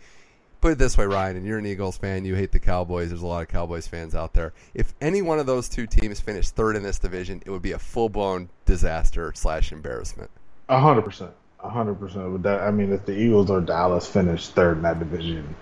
[0.60, 3.08] put it this way, Ryan, and you're an Eagles fan, you hate the Cowboys.
[3.08, 4.52] There's a lot of Cowboys fans out there.
[4.74, 7.72] If any one of those two teams finished third in this division, it would be
[7.72, 10.30] a full blown disaster slash embarrassment.
[10.68, 12.30] A hundred percent, a hundred percent.
[12.30, 15.54] With that, I mean, if the Eagles or Dallas finished third in that division,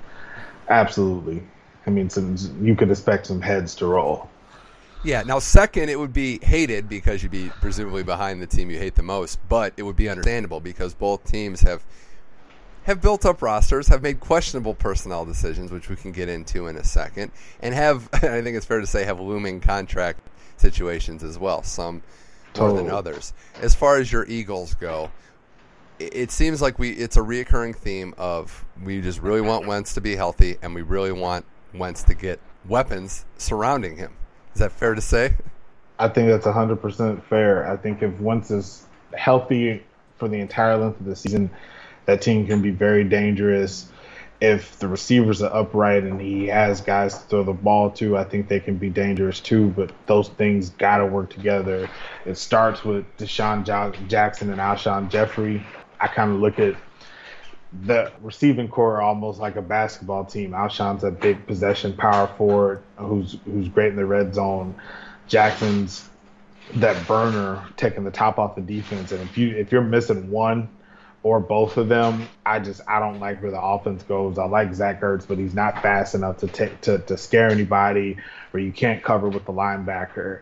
[0.68, 1.43] absolutely.
[1.91, 4.30] I mean, some you could expect some heads to roll.
[5.03, 5.22] Yeah.
[5.22, 8.95] Now, second, it would be hated because you'd be presumably behind the team you hate
[8.95, 11.82] the most, but it would be understandable because both teams have
[12.84, 16.76] have built up rosters, have made questionable personnel decisions, which we can get into in
[16.76, 20.20] a second, and have I think it's fair to say have looming contract
[20.59, 21.64] situations as well.
[21.64, 22.03] Some
[22.57, 23.32] more than others.
[23.61, 25.11] As far as your Eagles go,
[25.99, 29.95] it, it seems like we it's a reoccurring theme of we just really want Wentz
[29.95, 31.45] to be healthy, and we really want
[31.75, 34.12] Wentz to get weapons surrounding him.
[34.55, 35.35] Is that fair to say?
[35.99, 37.71] I think that's 100% fair.
[37.71, 39.83] I think if Wentz is healthy
[40.16, 41.51] for the entire length of the season,
[42.07, 43.91] that team can be very dangerous.
[44.41, 48.25] If the receivers are upright and he has guys to throw the ball to, I
[48.25, 49.68] think they can be dangerous too.
[49.77, 51.91] But those things got to work together.
[52.25, 53.64] It starts with DeSean
[54.09, 55.62] Jackson and Alshon Jeffery.
[56.01, 56.75] I kind of look at
[57.73, 60.55] the receiving corps almost like a basketball team.
[60.55, 64.75] Alshon's a big possession power forward who's who's great in the red zone.
[65.29, 66.09] Jackson's
[66.75, 69.12] that burner taking the top off the defense.
[69.12, 70.68] And if you if you're missing one
[71.23, 74.39] or both of them, I just I don't like where the offense goes.
[74.39, 78.18] I like Zach Ertz, but he's not fast enough to take to, to scare anybody
[78.51, 80.41] where you can't cover with the linebacker.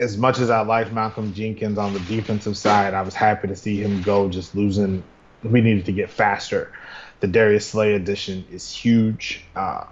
[0.00, 3.56] As much as I like Malcolm Jenkins on the defensive side, I was happy to
[3.56, 5.02] see him go just losing
[5.42, 6.72] we needed to get faster.
[7.20, 9.44] The Darius Slay edition is huge.
[9.56, 9.84] Uh,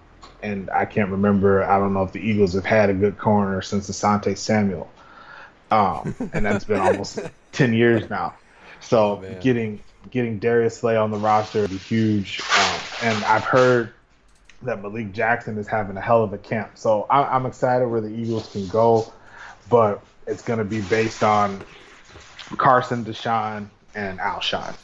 [0.42, 1.64] and I can't remember.
[1.64, 4.90] I don't know if the Eagles have had a good corner since Asante Samuel,
[5.70, 7.18] um, and that's been almost
[7.52, 8.34] ten years now.
[8.80, 9.80] So oh, getting
[10.10, 12.40] getting Darius Slay on the roster would be huge.
[12.40, 13.92] Um, and I've heard
[14.62, 16.72] that Malik Jackson is having a hell of a camp.
[16.74, 19.12] So I, I'm excited where the Eagles can go,
[19.68, 21.62] but it's going to be based on
[22.56, 24.76] Carson, DeSean, and Alshon.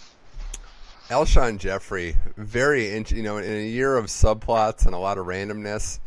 [1.13, 6.01] Alshon Jeffery, very you know, in a year of subplots and a lot of randomness,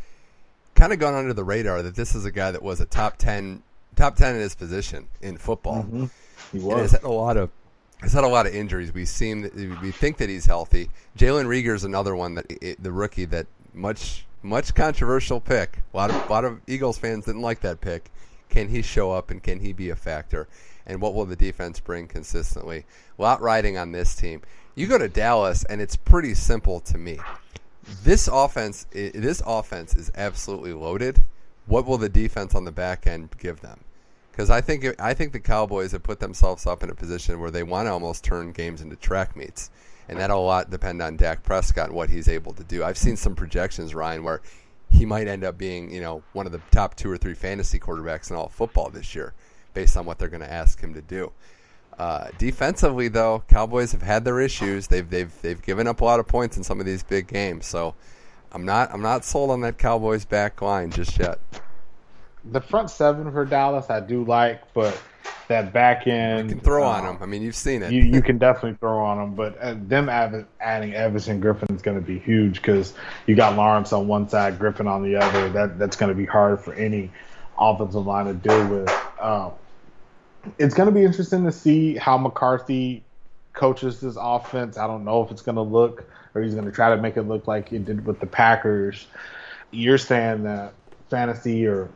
[0.73, 3.17] kind of gone under the radar that this is a guy that was a top
[3.17, 3.61] ten,
[3.95, 5.83] top ten in his position in football.
[5.83, 6.05] Mm-hmm.
[6.51, 6.73] He was.
[6.73, 7.51] And has had a lot of
[8.01, 8.93] has had a lot of injuries.
[8.95, 9.43] We seem
[9.81, 10.89] we think that he's healthy.
[11.15, 13.45] Jalen Reagor is another one that the rookie that
[13.75, 15.83] much much controversial pick.
[15.93, 18.09] A lot of a lot of Eagles fans didn't like that pick.
[18.49, 20.47] Can he show up and can he be a factor?
[20.87, 22.85] And what will the defense bring consistently?
[23.19, 24.41] A lot riding on this team.
[24.77, 27.17] You go to Dallas, and it's pretty simple to me.
[28.03, 31.23] This offense, this offense is absolutely loaded.
[31.65, 33.79] What will the defense on the back end give them?
[34.31, 37.51] Because I think I think the Cowboys have put themselves up in a position where
[37.51, 39.69] they want to almost turn games into track meets,
[40.09, 42.83] and that'll a lot depend on Dak Prescott and what he's able to do.
[42.83, 44.41] I've seen some projections, Ryan, where
[44.91, 47.79] he might end up being you know one of the top two or three fantasy
[47.79, 49.33] quarterbacks in all football this year,
[49.73, 51.31] based on what they're going to ask him to do.
[51.97, 54.87] Uh, defensively, though, Cowboys have had their issues.
[54.87, 57.65] They've they've they've given up a lot of points in some of these big games.
[57.65, 57.95] So
[58.51, 61.39] I'm not I'm not sold on that Cowboys back line just yet.
[62.51, 65.01] The front seven for Dallas I do like, but
[65.47, 67.17] that back end you can throw on them.
[67.21, 67.91] I mean, you've seen it.
[67.91, 71.81] You, you can definitely throw on them, but uh, them adding Evans and Griffen is
[71.81, 72.93] going to be huge because
[73.25, 75.49] you got Lawrence on one side, Griffen on the other.
[75.49, 77.11] That that's going to be hard for any
[77.57, 78.89] offensive line to deal with.
[79.19, 79.51] Um,
[80.57, 83.03] it's going to be interesting to see how McCarthy
[83.53, 84.77] coaches this offense.
[84.77, 87.17] I don't know if it's going to look or he's going to try to make
[87.17, 89.07] it look like he did with the Packers.
[89.71, 90.73] You're saying that
[91.09, 91.89] fantasy or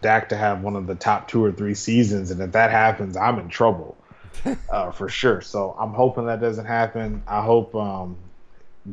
[0.00, 3.16] Dak to have one of the top two or three seasons, and if that happens,
[3.16, 3.98] I'm in trouble
[4.70, 5.40] uh, for sure.
[5.42, 7.22] So I'm hoping that doesn't happen.
[7.26, 8.16] I hope um,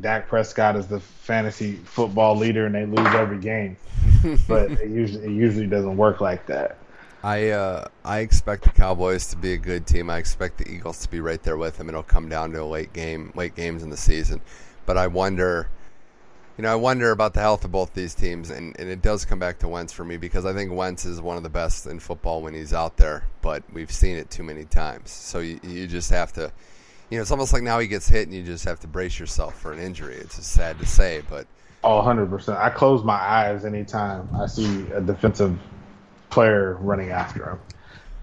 [0.01, 3.77] Dak Prescott is the fantasy football leader and they lose every game,
[4.47, 6.77] but it usually it usually doesn't work like that.
[7.23, 10.09] I uh, I expect the Cowboys to be a good team.
[10.09, 11.89] I expect the Eagles to be right there with them.
[11.89, 14.41] It'll come down to a late game, late games in the season.
[14.85, 15.67] But I wonder,
[16.57, 19.25] you know, I wonder about the health of both these teams, and, and it does
[19.25, 21.87] come back to Wentz for me because I think Wentz is one of the best
[21.87, 23.23] in football when he's out there.
[23.41, 26.51] But we've seen it too many times, so you, you just have to
[27.09, 29.17] you know, it's almost like now he gets hit and you just have to brace
[29.19, 30.15] yourself for an injury.
[30.15, 31.47] It's just sad to say, but
[31.83, 32.57] Oh, 100%.
[32.57, 35.57] I close my eyes anytime I see a defensive
[36.29, 37.59] player running after him.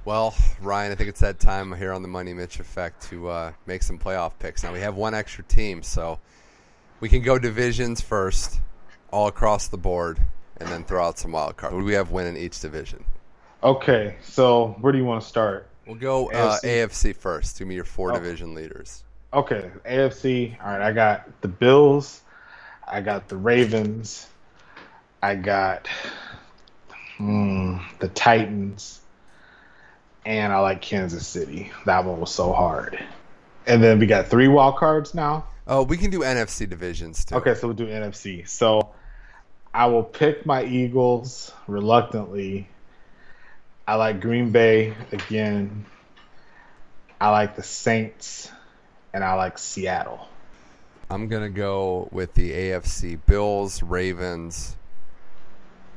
[0.04, 3.52] Well, Ryan, I think it's that time here on the Money Mitch Effect to uh,
[3.66, 4.62] make some playoff picks.
[4.62, 6.18] Now we have one extra team, so
[7.00, 8.60] we can go divisions first,
[9.10, 10.18] all across the board,
[10.58, 11.72] and then throw out some wild cards.
[11.72, 13.04] Who do we have winning each division?
[13.62, 15.68] Okay, so where do you want to start?
[15.86, 16.86] We'll go uh, AFC.
[17.12, 17.58] AFC first.
[17.58, 18.14] Give me your four Oh.
[18.16, 19.04] division leaders.
[19.32, 20.54] Okay, AFC.
[20.62, 22.20] All right, I got the Bills.
[22.86, 24.28] I got the Ravens.
[25.22, 25.88] I got
[27.16, 29.00] hmm, the Titans.
[30.26, 31.70] And I like Kansas City.
[31.84, 32.98] That one was so hard.
[33.66, 35.46] And then we got three wild cards now.
[35.66, 37.36] Oh, we can do NFC divisions too.
[37.36, 38.48] Okay, so we'll do NFC.
[38.48, 38.94] So
[39.72, 42.68] I will pick my Eagles reluctantly.
[43.86, 45.84] I like Green Bay again.
[47.20, 48.50] I like the Saints.
[49.12, 50.28] And I like Seattle.
[51.08, 54.76] I'm gonna go with the AFC: Bills, Ravens.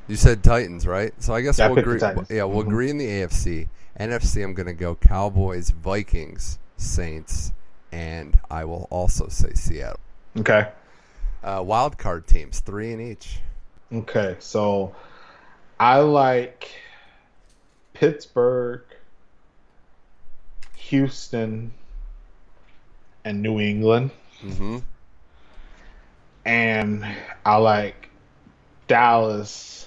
[0.08, 1.14] You said Titans, right?
[1.22, 2.00] So I guess Yeah, we'll agree.
[2.30, 2.68] Yeah, we'll Mhm.
[2.68, 3.68] agree in the AFC.
[4.00, 7.52] NFC, I'm gonna go Cowboys, Vikings, Saints,
[7.92, 10.00] and I will also say Seattle.
[10.38, 10.70] Okay.
[11.44, 13.40] Uh, wild card teams, three in each.
[13.92, 14.96] Okay, so
[15.80, 16.70] I like
[17.94, 18.84] Pittsburgh,
[20.76, 21.72] Houston,
[23.26, 24.12] and New England.
[24.42, 24.78] hmm
[26.46, 27.06] And
[27.46, 28.10] I like
[28.88, 29.87] Dallas,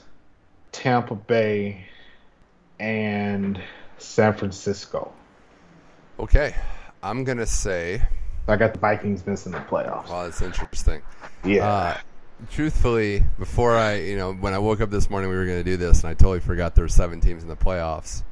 [0.73, 1.87] Tampa Bay,
[2.79, 3.61] and
[3.99, 5.13] San Francisco.
[6.19, 6.55] Okay,
[7.03, 8.03] I'm gonna say.
[8.49, 10.09] I got the Vikings missing the playoffs.
[10.09, 11.03] Wow, that's interesting.
[11.45, 11.69] Yeah.
[11.69, 11.97] Uh,
[12.51, 15.65] truthfully, before I, you know, when I woke up this morning, we were going to
[15.65, 18.23] do this, and I totally forgot there were seven teams in the playoffs.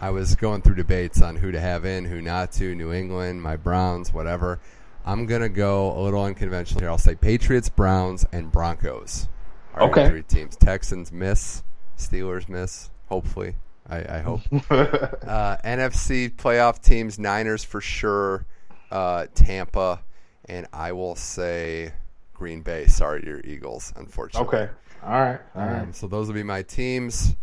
[0.00, 2.74] I was going through debates on who to have in, who not to.
[2.74, 4.60] New England, my Browns, whatever.
[5.06, 6.90] I'm going to go a little unconventional here.
[6.90, 9.28] I'll say Patriots, Browns, and Broncos.
[9.76, 10.08] Your Okay.
[10.08, 10.56] Three teams.
[10.56, 11.62] Texans miss.
[11.98, 12.90] Steelers miss.
[13.08, 13.56] Hopefully,
[13.88, 14.40] I, I hope.
[14.70, 18.46] uh, NFC playoff teams: Niners for sure,
[18.90, 20.00] uh, Tampa,
[20.46, 21.92] and I will say
[22.32, 22.86] Green Bay.
[22.86, 24.48] Sorry, your Eagles, unfortunately.
[24.48, 24.72] okay.
[25.04, 25.40] All right.
[25.54, 25.82] All right.
[25.82, 27.36] Um, so those will be my teams.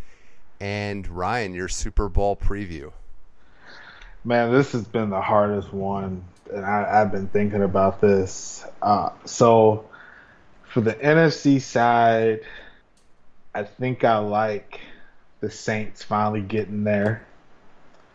[0.59, 2.91] And Ryan, your Super Bowl preview.
[4.23, 6.23] Man, this has been the hardest one,
[6.53, 8.63] and I, I've been thinking about this.
[8.81, 9.85] Uh, so,
[10.71, 12.41] for the NFC side,
[13.53, 14.79] I think I like
[15.41, 17.25] the Saints finally getting there.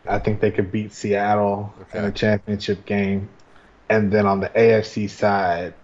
[0.09, 3.29] I think they could beat Seattle in a championship game.
[3.91, 5.75] And then on the AFC side,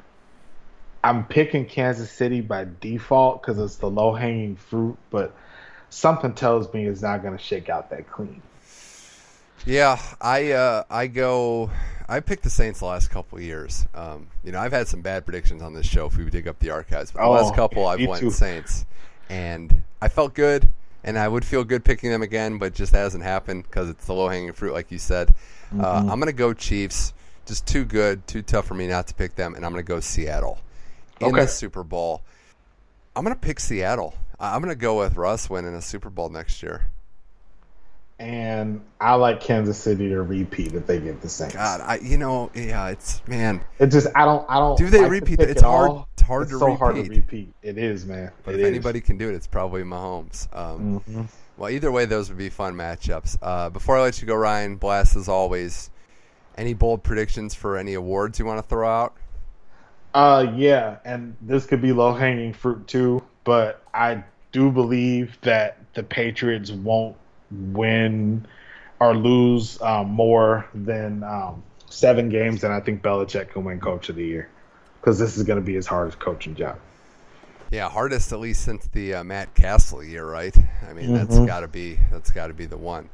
[1.05, 5.35] I'm picking Kansas City by default because it's the low hanging fruit, but
[5.91, 8.41] something tells me it's not going to shake out that clean.
[9.65, 11.71] Yeah, I uh, I go.
[12.09, 13.87] I picked the Saints the last couple of years.
[13.95, 16.59] Um, you know, I've had some bad predictions on this show if we dig up
[16.59, 17.11] the archives.
[17.13, 18.31] But the Oh, last couple, I've went too.
[18.31, 18.85] Saints,
[19.31, 20.69] and I felt good,
[21.05, 24.15] and I would feel good picking them again, but just hasn't happened because it's the
[24.15, 25.31] low hanging fruit, like you said.
[25.31, 26.11] Uh, Mm-hmm.
[26.11, 27.15] I'm gonna go Chiefs.
[27.47, 30.01] Just too good, too tough for me not to pick them, and I'm gonna go
[30.01, 30.59] Seattle
[31.21, 31.41] in Okay.
[31.43, 32.23] the Super Bowl.
[33.17, 34.15] I'm gonna pick Seattle.
[34.39, 36.89] I'm gonna go with Russ winning a Super Bowl next year.
[38.19, 41.55] And I like Kansas City to repeat if they get the Saints.
[41.55, 43.63] God, I you know yeah, it's man.
[43.79, 44.77] It just I don't I don't.
[44.79, 45.41] Do they like repeat?
[45.41, 46.09] It's it hard- all.
[46.15, 47.17] it's hard It's to so hard to repeat.
[47.17, 47.55] repeat.
[47.63, 48.31] It is, man.
[48.45, 48.71] But It if is.
[48.71, 50.49] anybody can do it, it's probably Mahomes.
[50.57, 51.27] Um, Mhm.
[51.59, 53.37] Well, either way, those would be fun matchups.
[53.43, 55.91] Uh, before I let you go, Ryan, blast as always.
[56.57, 59.15] Any bold predictions for any awards you want to throw out?
[60.15, 65.79] Uh, yeah, and this could be low hanging fruit too, but I do believe that
[65.95, 67.17] the Patriots won't
[67.73, 68.47] win
[69.01, 74.09] or lose um, more than um, seven games, and I think Belichick can win Coach
[74.09, 74.49] of the Year
[75.01, 76.79] because this is going to be his hardest coaching job.
[77.71, 80.57] Yeah, hardest at least since the uh, Matt Cassel year, right?
[80.89, 81.47] I mean, that's Mhm.
[81.47, 83.09] got to be that's got to be the one.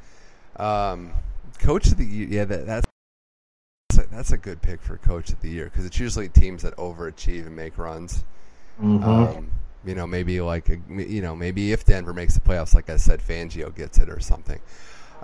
[0.56, 1.12] Um,
[1.60, 2.86] coach of the year, yeah, that, that's
[4.10, 7.46] that's a good pick for coach of the year because it's usually teams that overachieve
[7.46, 8.24] and make runs.
[8.80, 9.50] Um,
[9.84, 13.20] you know, maybe like you know, maybe if Denver makes the playoffs, like I said,
[13.20, 14.60] Fangio gets it or something.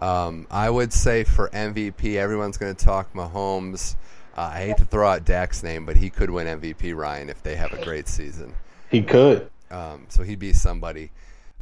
[0.00, 3.96] Um, I would say for MVP, everyone's going to talk Mahomes.
[4.36, 7.42] Uh, I hate to throw out Dak's name, but he could win MVP, Ryan, if
[7.42, 8.52] they have a great season.
[8.90, 9.48] he could.
[9.70, 11.11] Um, so he'd be somebody.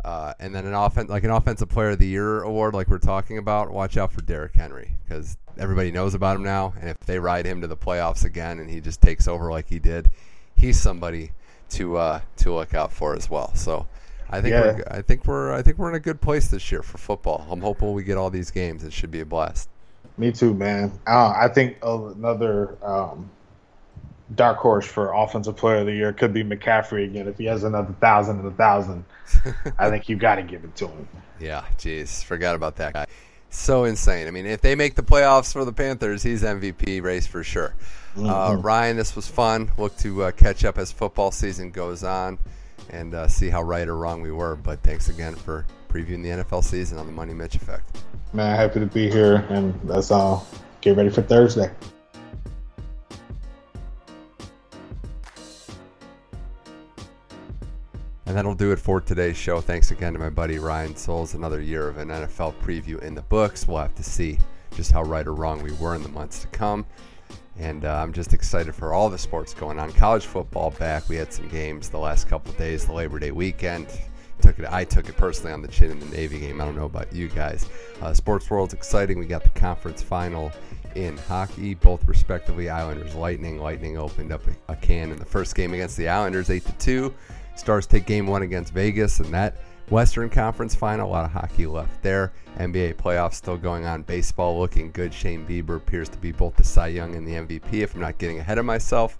[0.05, 2.99] Uh, and then an offen- like an offensive player of the year award, like we're
[2.99, 3.71] talking about.
[3.71, 6.75] Watch out for Derrick Henry because everybody knows about him now.
[6.81, 9.69] And if they ride him to the playoffs again, and he just takes over like
[9.69, 10.11] he did,
[10.57, 11.33] he's somebody
[11.73, 13.55] to uh, to look out for as well.
[13.55, 13.87] So
[14.31, 14.61] I think Yeah.
[14.63, 17.47] we're, I think we're I think we're in a good place this year for football.
[17.51, 18.85] I'm hoping we get all these games.
[18.85, 19.69] It should be a blast.
[20.19, 20.93] Me too, man.
[21.07, 23.31] Uh, I think another um,
[24.35, 27.29] dark horse for offensive player of the year could be McCaffrey again.
[27.29, 29.05] If he has another thousand and a thousand,
[29.79, 31.09] I think you've got to give it to him.
[31.41, 33.07] Yeah, jeez, forgot about that guy.
[33.51, 34.27] So insane.
[34.29, 37.75] I mean, if they make the playoffs for the Panthers, he's MVP race for sure.
[38.15, 38.31] Uh, mm-hmm.
[38.31, 39.71] Uh, Ryan, this was fun.
[39.79, 42.39] Look to uh, catch up as football season goes on
[42.91, 44.57] and uh, see how right or wrong we were.
[44.57, 48.03] But thanks again for previewing the NFL season on the Money Mitch Effect.
[48.35, 50.47] Man, happy to be here, and that's all.
[50.81, 51.71] Get ready for Thursday.
[58.27, 59.61] And that'll do it for today's show.
[59.61, 61.35] Thanks again to my buddy Ryan Souls.
[61.35, 63.69] Another year of an NFL preview in the books.
[63.69, 64.39] We'll have to see
[64.75, 66.87] just how right or wrong we were in the months to come.
[67.59, 69.93] And uh, I'm just excited for all the sports going on.
[69.93, 71.09] College football back.
[71.09, 73.89] We had some games the last couple days, the Labor Day weekend.
[74.41, 74.67] Took it.
[74.71, 76.61] I took it personally on the chin in the Navy game.
[76.61, 77.69] I don't know about you guys.
[78.01, 79.19] Uh, sports world's exciting.
[79.19, 80.51] We got the conference final
[80.95, 82.69] in hockey, both respectively.
[82.69, 83.59] Islanders Lightning.
[83.59, 86.73] Lightning opened up a, a can in the first game against the Islanders, eight to
[86.73, 87.15] two.
[87.55, 89.57] Stars take game one against Vegas, and that
[89.91, 91.09] Western Conference final.
[91.09, 92.33] A lot of hockey left there.
[92.59, 94.03] NBA playoffs still going on.
[94.03, 95.13] Baseball looking good.
[95.13, 97.75] Shane Bieber appears to be both the Cy Young and the MVP.
[97.75, 99.19] If I'm not getting ahead of myself,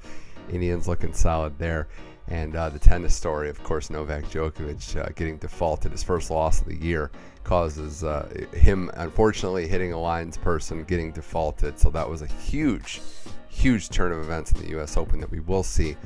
[0.51, 1.89] Indians looking solid there.
[2.29, 6.61] And uh, the tennis story, of course, Novak Djokovic uh, getting defaulted, his first loss
[6.61, 7.11] of the year,
[7.43, 11.79] causes uh, him, unfortunately, hitting a lines person, getting defaulted.
[11.79, 13.01] So that was a huge,
[13.49, 14.97] huge turn of events in the U.S.
[14.97, 15.97] Open that we will see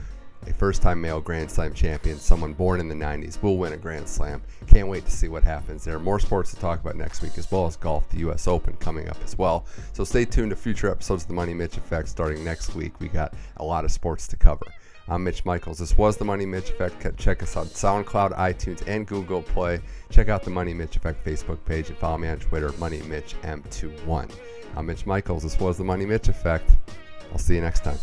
[0.47, 3.77] a first time male Grand Slam champion, someone born in the 90s, will win a
[3.77, 4.43] Grand Slam.
[4.67, 5.97] Can't wait to see what happens there.
[5.97, 8.47] Are more sports to talk about next week, as well as golf, the U.S.
[8.47, 9.67] Open coming up as well.
[9.93, 12.99] So stay tuned to future episodes of the Money Mitch Effect starting next week.
[13.01, 14.67] We got a lot of sports to cover.
[15.09, 15.79] I'm Mitch Michaels.
[15.79, 17.17] This was the Money Mitch Effect.
[17.17, 19.81] Check us on SoundCloud, iTunes, and Google Play.
[20.11, 23.37] Check out the Money Mitch Effect Facebook page and follow me on Twitter, Money Mitch
[23.43, 24.31] M21.
[24.75, 25.45] I'm Mitch Michaels.
[25.45, 26.71] This was the Money Mitch Effect.
[27.31, 27.99] I'll see you next time.